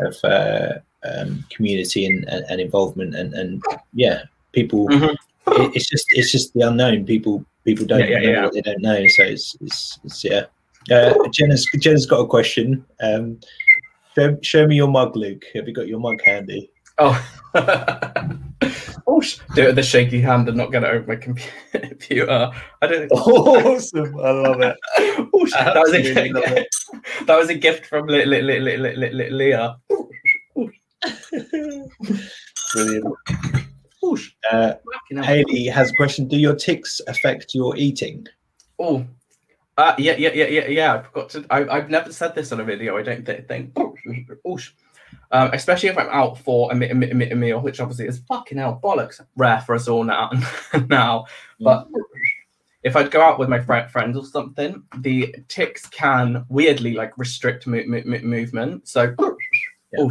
of 0.00 0.16
uh, 0.24 0.72
um, 1.04 1.44
community 1.50 2.06
and, 2.06 2.24
and, 2.28 2.44
and, 2.48 2.60
involvement, 2.60 3.14
and, 3.14 3.32
and 3.34 3.62
yeah, 3.94 4.22
people. 4.52 4.88
Mm-hmm. 4.88 5.14
It, 5.48 5.76
it's 5.76 5.88
just 5.88 6.06
it's 6.10 6.30
just 6.30 6.54
the 6.54 6.66
unknown. 6.68 7.04
People 7.04 7.44
people 7.64 7.86
don't 7.86 8.00
yeah, 8.00 8.06
yeah, 8.06 8.20
know 8.20 8.30
yeah. 8.30 8.44
what 8.44 8.54
they 8.54 8.60
don't 8.62 8.82
know. 8.82 9.06
So 9.08 9.22
it's 9.24 9.56
it's, 9.60 9.98
it's 10.04 10.24
yeah. 10.24 10.44
Uh, 10.90 11.14
Jenna's 11.30 11.66
Jenna's 11.78 12.06
got 12.06 12.20
a 12.20 12.26
question. 12.26 12.84
Um, 13.00 13.38
show, 14.14 14.38
show 14.42 14.66
me 14.66 14.76
your 14.76 14.88
mug, 14.88 15.16
Luke. 15.16 15.44
Have 15.54 15.68
you 15.68 15.74
got 15.74 15.88
your 15.88 16.00
mug 16.00 16.20
handy? 16.24 16.70
Oh. 16.98 17.28
oh, 17.54 19.20
do 19.54 19.62
it 19.62 19.66
with 19.66 19.78
a 19.78 19.82
shaky 19.82 20.20
hand 20.20 20.48
and 20.48 20.56
not 20.56 20.72
get 20.72 20.84
it 20.84 20.90
over 20.90 21.06
my 21.06 21.16
computer. 21.16 22.50
I 22.80 22.86
don't. 22.86 23.10
Awesome! 23.12 24.18
I 24.20 24.30
love 24.30 24.60
it. 24.60 24.76
oh, 24.98 25.46
that 25.52 25.76
was 25.76 25.92
a 25.92 26.02
gift. 26.02 27.26
That 27.26 27.38
was 27.38 27.48
a 27.48 27.54
gift 27.54 27.86
from 27.86 28.06
Leah. 28.06 29.76
Brilliant. 32.72 33.14
Uh, 34.50 34.74
Haley 35.10 35.66
has 35.66 35.90
a 35.90 35.94
question. 35.94 36.28
Do 36.28 36.36
your 36.36 36.54
tics 36.54 37.00
affect 37.06 37.54
your 37.54 37.76
eating? 37.76 38.26
Oh, 38.78 39.06
uh, 39.78 39.94
yeah, 39.98 40.16
yeah, 40.18 40.32
yeah, 40.34 40.46
yeah, 40.46 40.68
yeah. 40.68 40.94
I 40.94 41.02
forgot 41.02 41.30
to. 41.30 41.46
I, 41.50 41.76
I've 41.76 41.90
never 41.90 42.12
said 42.12 42.34
this 42.34 42.52
on 42.52 42.60
a 42.60 42.64
video. 42.64 42.96
I 42.96 43.02
don't 43.02 43.24
think. 43.24 43.72
Oh, 43.76 43.94
um, 45.30 45.50
especially 45.54 45.88
if 45.88 45.96
I'm 45.96 46.08
out 46.08 46.38
for 46.38 46.70
a, 46.72 46.76
a, 46.76 46.90
a, 46.90 47.32
a, 47.32 47.34
meal, 47.34 47.60
which 47.60 47.80
obviously 47.80 48.06
is 48.06 48.20
fucking 48.28 48.58
hell 48.58 48.78
bollocks 48.82 49.20
rare 49.36 49.60
for 49.62 49.74
us 49.74 49.88
all 49.88 50.04
now. 50.04 50.30
now, 50.88 51.24
but 51.58 51.88
if 52.82 52.96
I'd 52.96 53.10
go 53.10 53.22
out 53.22 53.38
with 53.38 53.48
my 53.48 53.60
fr- 53.60 53.88
friends 53.90 54.16
or 54.16 54.26
something, 54.26 54.82
the 54.98 55.34
tics 55.48 55.86
can 55.86 56.44
weirdly 56.50 56.92
like 56.92 57.16
restrict 57.16 57.66
mo- 57.66 57.84
mo- 57.86 58.20
movement. 58.22 58.88
So, 58.88 59.14
yeah. 59.92 60.08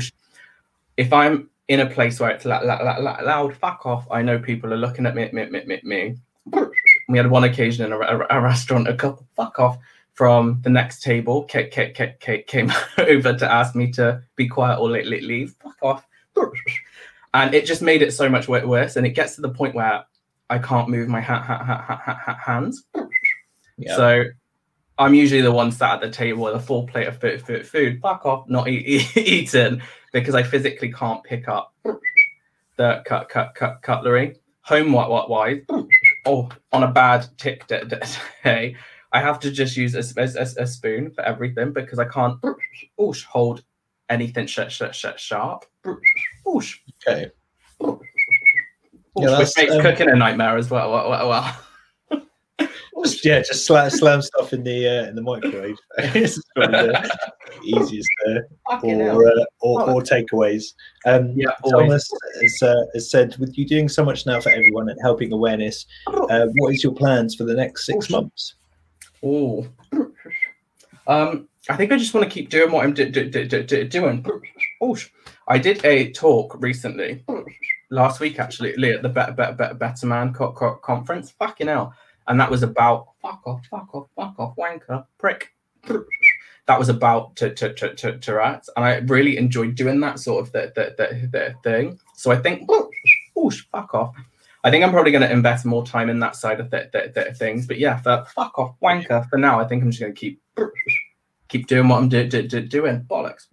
if 0.98 1.14
I'm 1.14 1.51
in 1.72 1.80
a 1.80 1.90
place 1.90 2.20
where 2.20 2.32
it's 2.32 2.44
la- 2.44 2.60
la- 2.60 2.82
la- 2.82 3.22
loud, 3.24 3.56
fuck 3.56 3.86
off. 3.86 4.06
I 4.12 4.22
know 4.22 4.38
people 4.38 4.74
are 4.74 4.78
looking 4.78 5.06
at 5.06 5.16
me. 5.16 5.30
me, 5.32 5.46
me, 5.46 5.80
me. 5.84 6.18
We 7.08 7.18
had 7.18 7.30
one 7.32 7.46
occasion 7.46 7.86
in 7.86 7.94
a, 7.94 7.98
a, 7.98 8.28
a 8.30 8.42
restaurant, 8.42 8.90
a 8.90 8.94
couple, 8.94 9.26
fuck 9.38 9.58
off 9.58 9.78
from 10.14 10.60
the 10.64 10.70
next 10.70 11.02
table 11.02 11.44
Kate, 11.46 11.72
Kate, 11.72 11.94
Kate, 11.96 12.20
Kate 12.20 12.46
came 12.46 12.70
over 12.98 13.34
to 13.34 13.50
ask 13.50 13.74
me 13.74 13.90
to 13.94 14.22
be 14.36 14.50
quiet 14.50 14.80
or 14.80 14.90
leave. 14.90 15.56
Fuck 15.64 15.78
off. 15.82 16.06
And 17.34 17.54
it 17.54 17.66
just 17.66 17.82
made 17.82 18.02
it 18.02 18.12
so 18.12 18.28
much 18.28 18.50
worse. 18.50 18.98
And 18.98 19.08
it 19.08 19.12
gets 19.12 19.36
to 19.36 19.42
the 19.42 19.48
point 19.50 19.74
where 19.74 20.04
I 20.50 20.60
can't 20.60 20.90
move 20.90 21.08
my 21.08 21.22
ha- 21.22 21.42
ha- 21.42 21.64
ha- 21.64 22.40
hands. 22.44 22.84
Yeah. 23.78 23.96
So 23.96 24.24
I'm 24.98 25.14
usually 25.14 25.42
the 25.42 25.52
one 25.52 25.72
sat 25.72 25.96
at 25.96 26.02
the 26.02 26.10
table 26.10 26.44
with 26.44 26.56
a 26.56 26.60
full 26.60 26.86
plate 26.88 27.08
of 27.08 27.20
food, 27.20 27.42
food, 27.42 27.68
food 27.68 28.00
fuck 28.02 28.26
off, 28.26 28.48
not 28.48 28.68
eat, 28.68 29.18
eaten, 29.18 29.82
because 30.14 30.36
I 30.36 30.44
physically 30.44 30.92
can't 30.92 31.24
pick 31.24 31.48
up 31.48 31.74
the 32.78 33.02
cut, 33.06 33.30
cut, 33.30 33.56
cut, 33.56 33.82
cutlery. 33.82 34.38
Home 34.64 34.92
what, 34.92 35.10
what, 35.10 35.30
wise, 35.30 35.64
oh, 36.26 36.50
on 36.72 36.84
a 36.84 36.92
bad 36.92 37.28
tic 37.38 37.66
day, 37.66 38.76
I 39.12 39.20
have 39.20 39.40
to 39.40 39.52
just 39.52 39.76
use 39.76 39.96
a, 39.96 40.22
a, 40.22 40.64
a 40.64 40.68
spoon 40.68 41.12
for 41.12 41.24
everything 41.24 41.74
because 41.74 41.98
I 41.98 42.06
can't 42.06 42.40
oosh, 43.00 43.24
hold 43.24 43.64
anything 44.10 44.46
sh- 44.46 44.60
sh- 44.70 44.84
sh- 44.92 45.06
sharp. 45.18 45.66
Oosh. 46.46 46.78
Okay. 47.08 47.32
Oosh, 47.82 48.00
yeah, 49.18 49.40
which 49.40 49.58
makes 49.58 49.74
um, 49.74 49.82
cooking 49.82 50.10
a 50.10 50.16
nightmare 50.16 50.58
as 50.58 50.70
well. 50.70 50.92
well, 50.92 51.10
well, 51.10 51.30
well. 51.30 51.60
Just, 53.04 53.26
yeah, 53.26 53.40
just 53.40 53.66
slam, 53.66 53.90
slam 53.90 54.22
stuff 54.22 54.54
in 54.54 54.64
the 54.64 54.88
uh, 54.88 55.08
in 55.08 55.16
the 55.16 55.22
microwave. 55.22 55.78
it's 55.98 56.42
probably 56.56 56.88
the 56.88 57.20
easiest 57.64 58.10
there, 58.26 58.48
or, 58.84 59.28
uh, 59.28 59.46
or, 59.62 59.90
or 59.90 60.02
takeaways. 60.02 60.74
Um, 61.06 61.34
yeah, 61.36 61.52
Thomas 61.70 62.10
has, 62.42 62.62
uh, 62.62 62.76
has, 62.94 63.10
said, 63.10 63.36
with 63.38 63.58
you 63.58 63.68
doing 63.68 63.90
so 63.90 64.04
much 64.04 64.26
now 64.26 64.40
for 64.40 64.50
everyone 64.50 64.90
and 64.90 65.00
helping 65.02 65.32
awareness, 65.32 65.86
uh, 66.08 66.48
what 66.56 66.74
is 66.74 66.84
your 66.84 66.94
plans 66.94 67.36
for 67.36 67.44
the 67.44 67.56
next 67.56 67.86
six 67.86 68.10
months? 68.10 68.56
Oh, 69.24 69.68
um, 71.08 71.48
I 71.70 71.76
think 71.76 71.92
I 71.92 71.98
just 71.98 72.14
want 72.14 72.24
to 72.24 72.34
keep 72.34 72.50
doing 72.50 72.72
what 72.72 72.86
I'm 72.86 72.94
do, 72.94 73.10
do, 73.10 73.30
do, 73.30 73.46
do, 73.46 73.84
doing. 73.86 74.26
Oh, 74.82 74.98
I 75.48 75.58
did 75.58 75.84
a 75.86 76.12
talk 76.12 76.56
recently, 76.60 77.24
last 77.90 78.20
week 78.20 78.40
actually, 78.40 78.74
at 78.94 79.02
the 79.02 79.10
Better, 79.10 79.34
Better, 79.34 79.54
Better, 79.54 79.74
Better 79.76 80.06
Man 80.08 80.34
co- 80.34 80.54
co- 80.54 80.76
conference. 80.76 81.32
Fucking 81.32 81.68
hell. 81.68 81.94
And 82.32 82.39
that 82.39 82.50
was 82.50 82.63
about 82.63 83.10
fuck 83.22 83.41
off, 83.46 83.60
fuck 83.70 83.94
off, 83.94 84.08
fuck 84.15 84.39
off, 84.39 84.56
wanker, 84.56 85.06
prick. 85.17 85.54
That 86.65 86.80
was 86.80 86.88
about 86.88 87.36
to 87.36 87.54
to 87.54 87.74
to 87.74 87.94
to, 87.94 88.20
to 88.20 88.34
rats, 88.34 88.70
and 88.78 88.86
I 88.86 89.00
really 89.00 89.36
enjoyed 89.36 89.76
doing 89.76 90.00
that 90.00 90.17
sort 90.17 90.48
of 90.48 90.54
the 90.54 90.72
the, 90.74 90.96
the, 90.98 91.28
the 91.28 91.56
thing. 91.62 92.00
So 92.15 92.32
I 92.32 92.38
think, 92.38 92.70
oh, 92.70 92.89
fuck 93.70 93.94
off. 93.94 94.15
I 94.63 94.72
think 94.72 94.82
I'm 94.82 94.91
probably 94.91 95.12
going 95.12 95.28
to 95.28 95.32
invest 95.32 95.65
more 95.65 95.86
time 95.86 96.10
in 96.10 96.20
that 96.20 96.38
side 96.38 96.62
of 96.62 96.70
the, 96.70 96.89
the, 96.94 97.12
the 97.13 97.34
things. 97.34 97.67
But 97.67 97.80
yeah, 97.80 97.98
for 97.98 98.24
fuck 98.34 98.58
off, 98.58 98.76
wanker. 98.82 99.28
For 99.30 99.38
now, 99.38 99.60
I 99.60 99.67
think 99.67 99.84
I'm 99.84 99.91
just 99.91 100.00
going 100.00 100.13
to 100.13 100.17
keep 100.17 100.41
keep 101.50 101.67
doing 101.67 101.89
what 101.89 101.98
I'm 101.98 102.08
do, 102.08 102.26
do, 102.30 102.48
do, 102.48 102.62
doing. 102.62 103.02
Bollocks. 103.10 103.48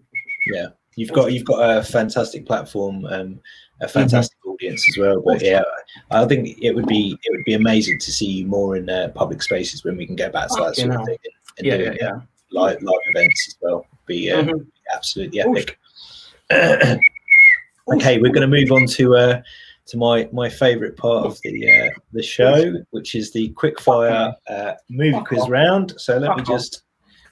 Yeah, 0.47 0.69
you've 0.95 1.13
got 1.13 1.33
you've 1.33 1.47
got 1.47 1.79
a 1.79 1.83
fantastic 1.83 2.47
platform, 2.47 3.07
um, 3.07 3.41
a 3.81 3.89
fantastic 3.89 4.39
mm-hmm. 4.39 4.51
audience 4.51 4.89
as 4.89 4.99
well. 4.99 5.23
But 5.25 5.43
yeah, 5.43 5.63
I 6.11 6.25
think 6.25 6.59
it 6.61 6.75
would 6.75 6.87
be 6.87 7.19
it 7.23 7.31
would 7.31 7.45
be 7.45 7.55
amazing 7.55 7.99
to 8.01 8.13
see 8.13 8.27
you 8.27 8.47
more 8.47 8.77
in 8.77 8.89
uh, 8.89 9.09
public 9.15 9.43
spaces 9.43 9.85
when 9.85 9.97
we 9.97 10.07
can 10.07 10.17
get 10.17 10.33
back 10.33 10.49
to 10.49 10.55
that 10.57 10.77
sort 10.77 10.95
of 10.95 11.07
thing. 11.07 11.19
And, 11.59 11.59
and 11.59 11.67
yeah, 11.67 11.75
yeah, 11.75 11.95
yeah. 12.01 12.21
Live 12.51 12.83
live 12.83 13.01
events 13.07 13.49
as 13.49 13.57
well. 13.61 13.87
Be 14.07 14.31
uh, 14.31 14.43
mm-hmm. 14.43 14.63
absolutely 14.95 15.41
epic. 15.41 15.79
okay, 17.95 18.19
we're 18.19 18.33
going 18.33 18.41
to 18.41 18.47
move 18.49 18.73
on 18.73 18.87
to. 18.87 19.17
Uh, 19.17 19.43
to 19.87 19.97
my 19.97 20.29
my 20.33 20.51
favorite 20.51 20.99
part 20.99 21.25
of 21.25 21.41
the 21.43 21.67
uh, 21.67 21.99
the 22.13 22.23
show, 22.23 22.75
which 22.91 23.15
is 23.15 23.33
the 23.33 23.49
quickfire 23.55 24.35
uh, 24.51 24.75
movie 24.91 25.25
quiz 25.25 25.49
round. 25.49 25.95
So 25.97 26.19
let 26.19 26.37
me 26.37 26.43
just 26.43 26.83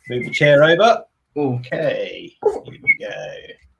move 0.08 0.24
the 0.24 0.30
chair 0.30 0.64
over. 0.64 1.04
Okay, 1.36 2.34
here 2.42 2.62
we 2.64 2.96
go. 2.98 3.34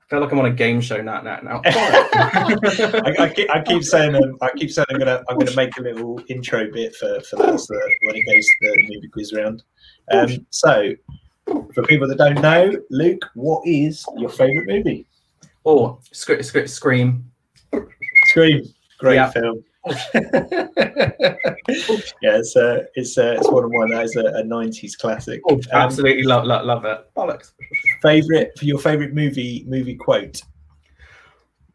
I 0.07 0.09
feel 0.09 0.21
like 0.21 0.31
I'm 0.31 0.39
on 0.39 0.45
a 0.45 0.51
game 0.51 0.79
show 0.79 1.01
now. 1.01 1.21
Now, 1.21 1.41
now. 1.41 1.61
I, 1.65 3.15
I, 3.19 3.29
keep, 3.29 3.49
I, 3.49 3.61
keep, 3.61 3.83
saying 3.83 4.15
um, 4.15 4.37
I 4.41 4.49
keep 4.55 4.71
saying 4.71 4.85
I'm 4.89 4.99
gonna 4.99 5.21
I'm 5.27 5.37
gonna 5.37 5.53
make 5.53 5.77
a 5.77 5.81
little 5.81 6.21
intro 6.29 6.71
bit 6.71 6.95
for 6.95 7.19
for 7.21 7.35
that 7.35 7.59
so 7.59 7.75
when 8.03 8.15
it 8.15 8.25
goes 8.25 8.45
to 8.45 8.57
the 8.61 8.83
movie 8.83 9.09
quiz 9.09 9.33
round. 9.33 9.63
Um, 10.09 10.47
so 10.49 10.93
for 11.73 11.83
people 11.83 12.07
that 12.07 12.17
don't 12.17 12.41
know, 12.41 12.71
Luke, 12.89 13.25
what 13.35 13.67
is 13.67 14.05
your 14.15 14.29
favorite 14.29 14.65
movie? 14.67 15.05
Oh, 15.65 15.99
sc- 16.13 16.41
sc- 16.41 16.67
Scream. 16.67 17.29
Scream, 18.27 18.63
great 18.99 19.15
yeah. 19.15 19.29
film. 19.29 19.61
yeah, 20.13 20.29
it's 22.23 22.55
uh, 22.55 22.85
it's 22.95 23.17
uh, 23.17 23.35
it's 23.37 23.49
one 23.49 23.65
of 23.65 23.71
mine. 23.71 23.89
That 23.89 24.05
is 24.05 24.15
a, 24.15 24.21
a 24.21 24.43
'90s 24.43 24.97
classic. 24.97 25.41
Oh, 25.49 25.59
absolutely 25.73 26.23
um, 26.23 26.29
love, 26.29 26.45
love 26.45 26.65
love 26.65 26.85
it. 26.85 27.09
Bollocks. 27.13 27.51
Favorite 28.01 28.57
for 28.57 28.65
your 28.65 28.79
favorite 28.79 29.13
movie 29.13 29.65
movie 29.67 29.95
quote. 29.95 30.41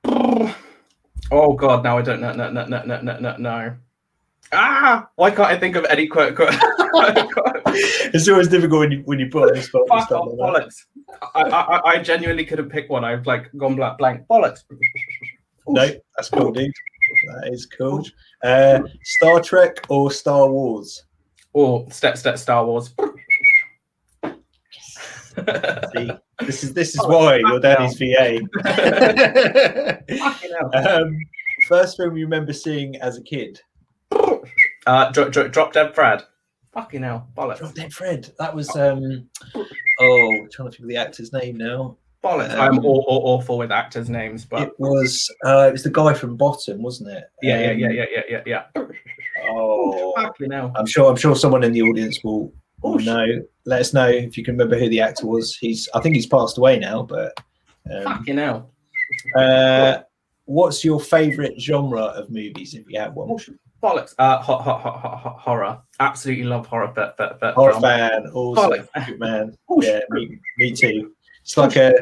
Oh 0.04 1.54
God, 1.54 1.82
now 1.82 1.98
I 1.98 2.02
don't 2.02 2.20
know. 2.20 2.32
No, 2.32 2.50
no, 2.50 2.66
no, 2.66 2.84
no, 2.84 3.00
no, 3.00 3.18
no, 3.18 3.36
no. 3.38 3.76
Ah, 4.52 5.08
why 5.16 5.30
can't 5.30 5.48
I 5.48 5.58
think 5.58 5.76
of 5.76 5.84
any 5.86 6.06
quote? 6.06 6.36
quote? 6.36 6.50
it's 8.14 8.28
always 8.28 8.48
difficult 8.48 8.80
when 8.80 8.92
you 8.92 9.02
when 9.06 9.18
you 9.18 9.28
put 9.30 9.48
on 9.48 9.56
the 9.56 9.62
spot. 9.62 9.88
Fuck 9.88 10.12
off, 10.12 10.26
like 10.26 10.38
bollocks. 10.38 10.74
I, 11.34 11.42
I 11.42 11.90
I 11.92 11.98
genuinely 12.02 12.44
couldn't 12.44 12.68
pick 12.68 12.90
one. 12.90 13.04
I've 13.04 13.26
like 13.26 13.50
gone 13.56 13.76
black 13.76 13.96
blank. 13.96 14.26
Bollocks. 14.28 14.64
No, 15.66 15.88
that's 16.16 16.28
cool, 16.28 16.52
dude. 16.52 16.70
That 17.26 17.52
is 17.52 17.66
cool. 17.66 18.04
Uh, 18.42 18.80
Star 19.04 19.40
Trek 19.40 19.76
or 19.88 20.10
Star 20.10 20.48
Wars? 20.50 21.04
Or 21.54 21.90
step 21.90 22.18
step 22.18 22.36
Star 22.38 22.66
Wars. 22.66 22.94
See, 25.34 26.10
this 26.40 26.64
is 26.64 26.74
this 26.74 26.94
is 26.94 27.00
why 27.06 27.36
your 27.36 27.60
daddy's 27.60 27.96
VA. 27.96 28.40
um, 30.74 31.16
first 31.68 31.96
film 31.96 32.16
you 32.16 32.24
remember 32.24 32.52
seeing 32.52 32.96
as 32.96 33.16
a 33.16 33.22
kid? 33.22 33.60
Uh, 34.86 35.10
Drop, 35.12 35.30
Drop, 35.30 35.52
Drop 35.52 35.72
Dead 35.72 35.94
Fred. 35.94 36.22
Fucking 36.72 37.02
hell, 37.02 37.28
bollocks. 37.36 37.58
Drop 37.58 37.74
Dead 37.74 37.92
Fred. 37.92 38.32
That 38.38 38.54
was 38.54 38.74
um. 38.76 39.28
Oh, 40.00 40.32
I'm 40.40 40.50
trying 40.50 40.68
to 40.68 40.72
think 40.72 40.80
of 40.80 40.88
the 40.88 40.96
actor's 40.96 41.32
name 41.32 41.56
now. 41.56 41.96
Bollocks. 42.22 42.54
Um, 42.54 42.60
I'm 42.60 42.84
all, 42.84 43.04
all, 43.08 43.36
awful 43.36 43.58
with 43.58 43.72
actors' 43.72 44.08
names, 44.08 44.44
but 44.44 44.62
it 44.62 44.72
was 44.78 45.28
uh, 45.44 45.66
it 45.68 45.72
was 45.72 45.82
the 45.82 45.90
guy 45.90 46.14
from 46.14 46.36
Bottom, 46.36 46.82
wasn't 46.82 47.10
it? 47.10 47.24
Yeah, 47.42 47.54
um, 47.54 47.78
yeah, 47.78 47.82
yeah, 47.88 47.90
yeah, 47.90 48.22
yeah, 48.28 48.40
yeah, 48.46 48.62
yeah. 48.76 48.84
Oh, 49.48 50.14
I'm 50.16 50.86
sure. 50.86 51.10
I'm 51.10 51.16
sure 51.16 51.34
someone 51.34 51.64
in 51.64 51.72
the 51.72 51.82
audience 51.82 52.18
will, 52.22 52.52
will 52.82 52.98
know. 52.98 53.26
Let 53.64 53.80
us 53.80 53.92
know 53.92 54.08
if 54.08 54.36
you 54.36 54.44
can 54.44 54.54
remember 54.54 54.78
who 54.78 54.88
the 54.88 55.00
actor 55.00 55.26
was. 55.26 55.56
He's, 55.56 55.88
I 55.94 56.00
think 56.00 56.14
he's 56.14 56.26
passed 56.26 56.58
away 56.58 56.78
now, 56.78 57.02
but 57.02 57.32
um, 57.90 58.04
fucking 58.04 58.38
hell. 58.38 58.72
Uh, 59.36 59.98
what's 60.46 60.84
your 60.84 61.00
favourite 61.00 61.60
genre 61.60 62.00
of 62.00 62.30
movies, 62.30 62.74
if 62.74 62.84
you 62.88 62.98
have 62.98 63.14
one? 63.14 63.36
Bollocks. 63.82 64.14
Uh, 64.18 64.38
hot, 64.38 64.62
hot, 64.62 64.80
hot, 64.80 65.00
hot, 65.00 65.18
hot, 65.18 65.40
horror. 65.40 65.78
Absolutely 66.00 66.44
love 66.44 66.66
horror. 66.66 66.92
But, 66.94 67.16
but, 67.16 67.40
but 67.40 67.54
horror 67.54 67.80
fan. 67.80 68.26
Awesome. 68.32 68.88
Good 69.06 69.18
man. 69.18 69.56
Yeah, 69.80 70.00
me, 70.10 70.38
me 70.58 70.72
too. 70.72 71.12
It's 71.42 71.56
like 71.56 71.76
a 71.76 71.92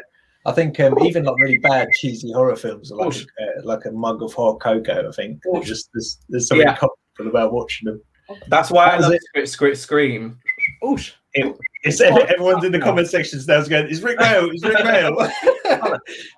I 0.47 0.53
think 0.53 0.81
um, 0.81 0.99
even 1.01 1.25
like 1.25 1.37
really 1.37 1.59
bad 1.59 1.89
cheesy 1.93 2.33
horror 2.33 2.57
films 2.57 2.91
are 2.91 2.97
like 2.97 3.15
a, 3.15 3.19
uh, 3.19 3.63
like 3.63 3.85
a 3.85 3.93
mug 3.93 4.23
of 4.23 4.33
hot 4.33 4.59
cocoa. 4.61 5.09
I 5.09 5.13
think 5.13 5.43
just 5.63 5.91
there's, 5.93 6.19
there's 6.29 6.49
something 6.49 6.67
yeah. 6.67 6.77
comfortable 6.77 7.31
about 7.31 7.53
watching 7.53 7.87
them. 7.87 8.03
That's 8.49 8.71
why 8.71 8.87
that 8.87 9.01
I 9.01 9.09
love 9.09 9.13
it. 9.35 9.49
Script 9.49 9.77
Scream. 9.77 10.39
Oosh. 10.83 11.13
It, 11.33 11.57
it's, 11.85 12.01
everyone's 12.01 12.65
in 12.65 12.73
the 12.73 12.81
comment 12.81 13.09
sections 13.09 13.47
now 13.47 13.63
going, 13.65 13.87
"Is 13.89 14.03
Rik 14.03 14.19
Mayall? 14.19 14.53
Is 14.55 14.65
Rik 14.65 14.79
Mayall?" 14.79 15.31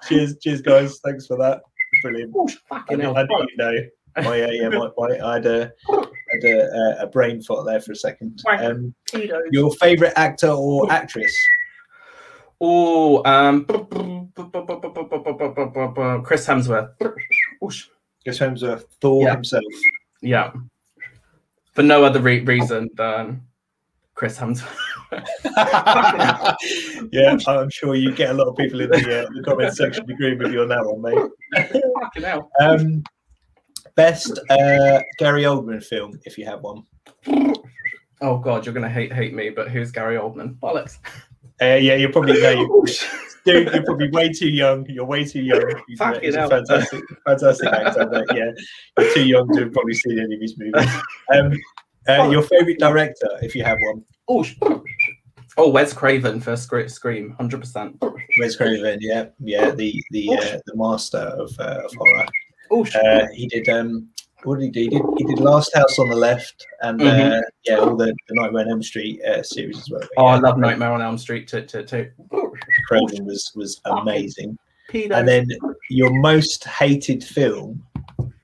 cheers, 0.09 0.37
cheers, 0.39 0.61
guys. 0.61 1.01
Thanks 1.05 1.27
for 1.27 1.39
that. 1.39 1.63
Brilliant. 2.03 2.35
Oosh, 2.35 2.57
fucking 2.69 3.03
I, 3.05 3.11
I 3.11 3.23
you 3.23 3.57
know. 3.57 3.75
My, 4.15 4.43
uh, 4.43 4.51
yeah, 4.51 4.69
my, 4.69 4.91
my, 4.99 5.19
I 5.25 5.35
had 5.37 5.47
a, 5.47 5.73
had 5.89 6.45
a, 6.45 6.99
a 7.01 7.07
brain 7.07 7.41
fart 7.41 7.65
there 7.65 7.81
for 7.81 7.93
a 7.93 7.97
second. 7.97 8.43
Um, 8.47 8.95
your 9.51 9.73
favorite 9.77 10.13
actor 10.17 10.51
or 10.51 10.93
actress? 10.93 11.35
Oh, 12.61 13.25
um, 13.25 13.65
Chris 13.65 13.87
Hemsworth. 16.47 16.91
Chris 18.23 18.39
Hemsworth, 18.39 18.85
Thor 19.01 19.25
yeah. 19.25 19.33
himself. 19.33 19.65
Yeah. 20.21 20.53
For 21.73 21.83
no 21.83 22.05
other 22.05 22.21
re- 22.21 22.45
reason 22.45 22.91
than 22.95 23.41
Chris 24.23 24.39
Hemsworth. 24.39 24.79
yeah, 27.13 27.37
I'm 27.49 27.71
sure 27.71 27.97
you 27.97 28.13
get 28.13 28.31
a 28.31 28.35
lot 28.35 28.47
of 28.47 28.57
people 28.57 28.83
in 28.83 28.89
the, 28.89 28.99
uh, 28.99 29.27
the 29.35 29.43
comment 29.43 29.75
section 29.75 30.09
agreeing 30.09 30.39
with 30.39 30.53
you 30.53 30.63
on 30.63 30.69
that 30.69 30.85
one, 30.85 31.03
mate. 31.03 31.19
um, 32.61 33.03
best 33.97 34.39
uh, 34.49 35.03
Gary 35.19 35.43
Oldman 35.43 35.83
film, 35.83 36.21
if 36.23 36.39
you 36.39 36.45
have 36.45 36.61
one. 36.61 36.85
Oh 38.21 38.39
God, 38.39 38.65
you're 38.65 38.73
gonna 38.73 38.89
hate 38.89 39.13
hate 39.13 39.35
me, 39.35 39.51
but 39.51 39.73
who's 39.73 39.91
Gary 39.91 40.15
Oldman? 40.15 40.55
Bollocks. 40.61 40.99
Uh, 41.61 41.75
yeah, 41.75 41.97
you're 41.97 42.13
probably 42.13 42.35
no, 42.41 42.85
dude. 43.45 43.75
You're 43.75 43.83
probably 43.83 44.09
way 44.11 44.29
too 44.29 44.51
young. 44.51 44.87
You're 44.89 45.05
way 45.05 45.25
too 45.25 45.43
young. 45.43 45.65
He's, 45.89 46.01
a, 46.01 46.21
he's 46.21 46.37
a 46.37 46.47
fantastic, 46.47 47.03
fantastic 47.27 47.73
actor. 47.73 48.07
But 48.07 48.37
yeah, 48.37 48.53
you're 49.01 49.15
too 49.15 49.27
young 49.27 49.53
to 49.55 49.63
have 49.63 49.73
probably 49.73 49.95
seen 49.95 50.21
any 50.21 50.37
of 50.37 50.41
his 50.41 50.57
movies. 50.57 50.89
Um, 51.35 51.59
uh, 52.09 52.29
your 52.31 52.43
favorite 52.43 52.79
director, 52.79 53.29
if 53.43 53.55
you 53.55 53.65
have 53.65 53.79
one. 53.81 54.05
Oh, 54.29 54.45
oh, 55.57 55.71
Wes 55.71 55.93
Craven 55.93 56.41
for 56.41 56.57
Scream, 56.57 57.31
hundred 57.33 57.61
percent. 57.61 58.03
Wes 58.39 58.57
Craven, 58.57 58.99
yeah, 59.01 59.27
yeah, 59.41 59.71
the 59.71 60.03
the 60.11 60.31
uh, 60.31 60.59
the 60.67 60.77
master 60.77 61.19
of, 61.19 61.55
uh, 61.59 61.83
of 61.85 61.93
horror. 61.95 62.27
Oh, 62.71 62.87
uh, 62.87 63.27
he 63.35 63.49
did 63.49 63.69
um, 63.69 64.09
what 64.45 64.59
did 64.59 64.65
he 64.65 64.71
do? 64.71 64.81
He 64.81 64.89
did, 64.89 65.03
he 65.19 65.25
did 65.25 65.41
Last 65.41 65.75
House 65.75 65.99
on 65.99 66.09
the 66.09 66.17
Left 66.17 66.67
and 66.81 67.01
uh, 67.01 67.05
mm-hmm. 67.05 67.41
yeah, 67.65 67.77
all 67.77 67.97
the, 67.97 68.07
the 68.07 68.35
Nightmare 68.35 68.65
on 68.65 68.71
Elm 68.71 68.83
Street 68.83 69.23
uh, 69.25 69.43
series 69.43 69.79
as 69.79 69.91
well. 69.91 70.01
But, 70.01 70.11
oh, 70.17 70.27
yeah, 70.27 70.33
I 70.33 70.39
love 70.39 70.59
Nightmare 70.59 70.93
on 70.93 71.03
Elm 71.03 71.19
Street 71.19 71.47
too. 71.47 71.63
too, 71.63 71.85
too. 71.85 72.11
Craven 72.89 73.25
was 73.25 73.53
was 73.55 73.81
amazing. 73.85 74.59
And 74.95 75.27
then 75.27 75.47
your 75.89 76.13
most 76.21 76.65
hated 76.65 77.25
film 77.25 77.83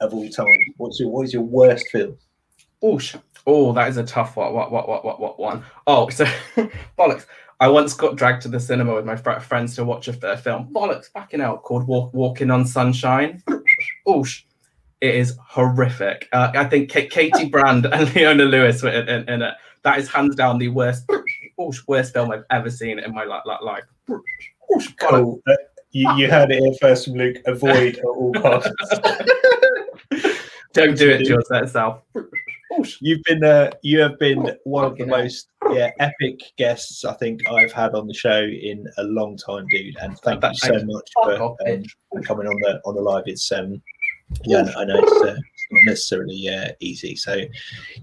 of 0.00 0.14
all 0.14 0.28
time. 0.28 0.46
What's 0.76 1.00
your 1.00 1.10
what 1.10 1.22
is 1.22 1.32
your 1.32 1.42
worst 1.42 1.86
film? 1.90 2.16
Oh, 2.80 2.98
oh, 3.48 3.72
that 3.72 3.88
is 3.88 3.96
a 3.96 4.04
tough 4.04 4.36
one. 4.36 4.52
What 4.52 4.70
what 4.70 4.88
what 4.88 5.04
what 5.04 5.20
what 5.20 5.40
one? 5.40 5.64
Oh, 5.86 6.08
so 6.10 6.24
bollocks. 6.98 7.26
I 7.60 7.66
once 7.66 7.92
got 7.92 8.14
dragged 8.14 8.42
to 8.42 8.48
the 8.48 8.60
cinema 8.60 8.94
with 8.94 9.04
my 9.04 9.16
friends 9.16 9.74
to 9.74 9.84
watch 9.84 10.06
a 10.06 10.12
film. 10.12 10.72
Bollocks, 10.72 11.10
fucking 11.10 11.40
out, 11.40 11.64
called 11.64 11.88
Walk, 11.88 12.14
Walking 12.14 12.52
on 12.52 12.64
Sunshine. 12.64 13.42
Oh, 14.06 14.24
it 15.02 15.14
is 15.14 15.36
horrific. 15.38 16.28
Uh, 16.32 16.50
I 16.54 16.64
think 16.64 16.88
K- 16.90 17.08
Katy 17.08 17.50
Brand 17.50 17.84
and 17.84 18.14
Leona 18.16 18.44
Lewis 18.44 18.82
were 18.82 18.88
in, 18.88 19.06
in, 19.06 19.28
in, 19.28 19.42
it. 19.42 19.54
That 19.82 19.98
is 19.98 20.08
hands 20.08 20.34
down 20.34 20.56
the 20.58 20.68
worst, 20.68 21.04
worst 21.86 22.14
film 22.14 22.30
I've 22.30 22.44
ever 22.50 22.70
seen 22.70 22.98
in 22.98 23.14
my 23.14 23.24
life. 23.24 23.84
Cool. 24.98 25.40
Uh, 25.48 25.54
you, 25.92 26.10
you 26.16 26.30
heard 26.30 26.50
it 26.50 26.60
here 26.60 26.74
first 26.80 27.06
from 27.06 27.14
Luke. 27.14 27.38
Avoid 27.46 27.96
at 27.96 28.04
all 28.04 28.32
costs. 28.34 28.70
Don't 30.74 30.96
do 30.96 31.10
it 31.10 31.24
to 31.24 31.40
yourself. 31.50 32.02
You've 33.00 33.22
been 33.24 33.42
uh, 33.44 33.70
you 33.82 34.00
have 34.00 34.18
been 34.18 34.52
one 34.64 34.84
of 34.84 34.96
the 34.96 35.06
most 35.06 35.48
yeah, 35.70 35.90
epic 36.00 36.40
guests 36.56 37.04
I 37.04 37.14
think 37.14 37.48
I've 37.48 37.72
had 37.72 37.94
on 37.94 38.06
the 38.06 38.14
show 38.14 38.42
in 38.42 38.86
a 38.98 39.04
long 39.04 39.36
time, 39.36 39.66
dude. 39.68 39.96
And 40.00 40.18
thank 40.18 40.42
you 40.42 40.54
so 40.54 40.84
much 40.84 41.10
for, 41.14 41.56
um, 41.66 41.84
for 42.12 42.20
coming 42.22 42.46
on 42.46 42.56
the 42.60 42.80
on 42.84 42.94
the 42.94 43.00
live. 43.00 43.24
It's 43.26 43.50
um 43.52 43.82
yeah, 44.44 44.70
I 44.76 44.84
know 44.84 44.98
it's, 44.98 45.22
uh, 45.22 45.36
it's 45.36 45.66
not 45.70 45.84
necessarily 45.86 46.48
uh, 46.48 46.68
easy. 46.80 47.16
So, 47.16 47.40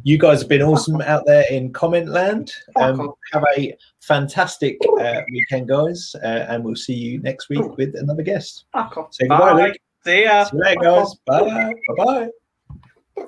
you 0.03 0.17
guys 0.17 0.39
have 0.41 0.49
been 0.49 0.61
awesome 0.61 1.01
out 1.01 1.23
there 1.25 1.45
in 1.51 1.71
comment 1.71 2.07
land. 2.07 2.51
Um, 2.79 3.13
have 3.31 3.43
a 3.55 3.75
fantastic 4.01 4.77
uh, 4.99 5.21
weekend, 5.31 5.67
guys, 5.67 6.15
uh, 6.23 6.45
and 6.49 6.63
we'll 6.63 6.75
see 6.75 6.95
you 6.95 7.19
next 7.19 7.49
week 7.49 7.77
with 7.77 7.95
another 7.95 8.23
guest. 8.23 8.65
Say 9.11 9.27
goodbye, 9.27 9.53
Bye. 9.53 9.65
Luke. 9.67 9.77
See 10.03 10.23
ya. 10.23 10.43
See 10.45 10.57
you 10.57 10.63
later, 10.63 10.81
guys. 10.81 11.15
Bye. 11.25 11.73
Bye. 11.97 12.29
Bye. 13.15 13.25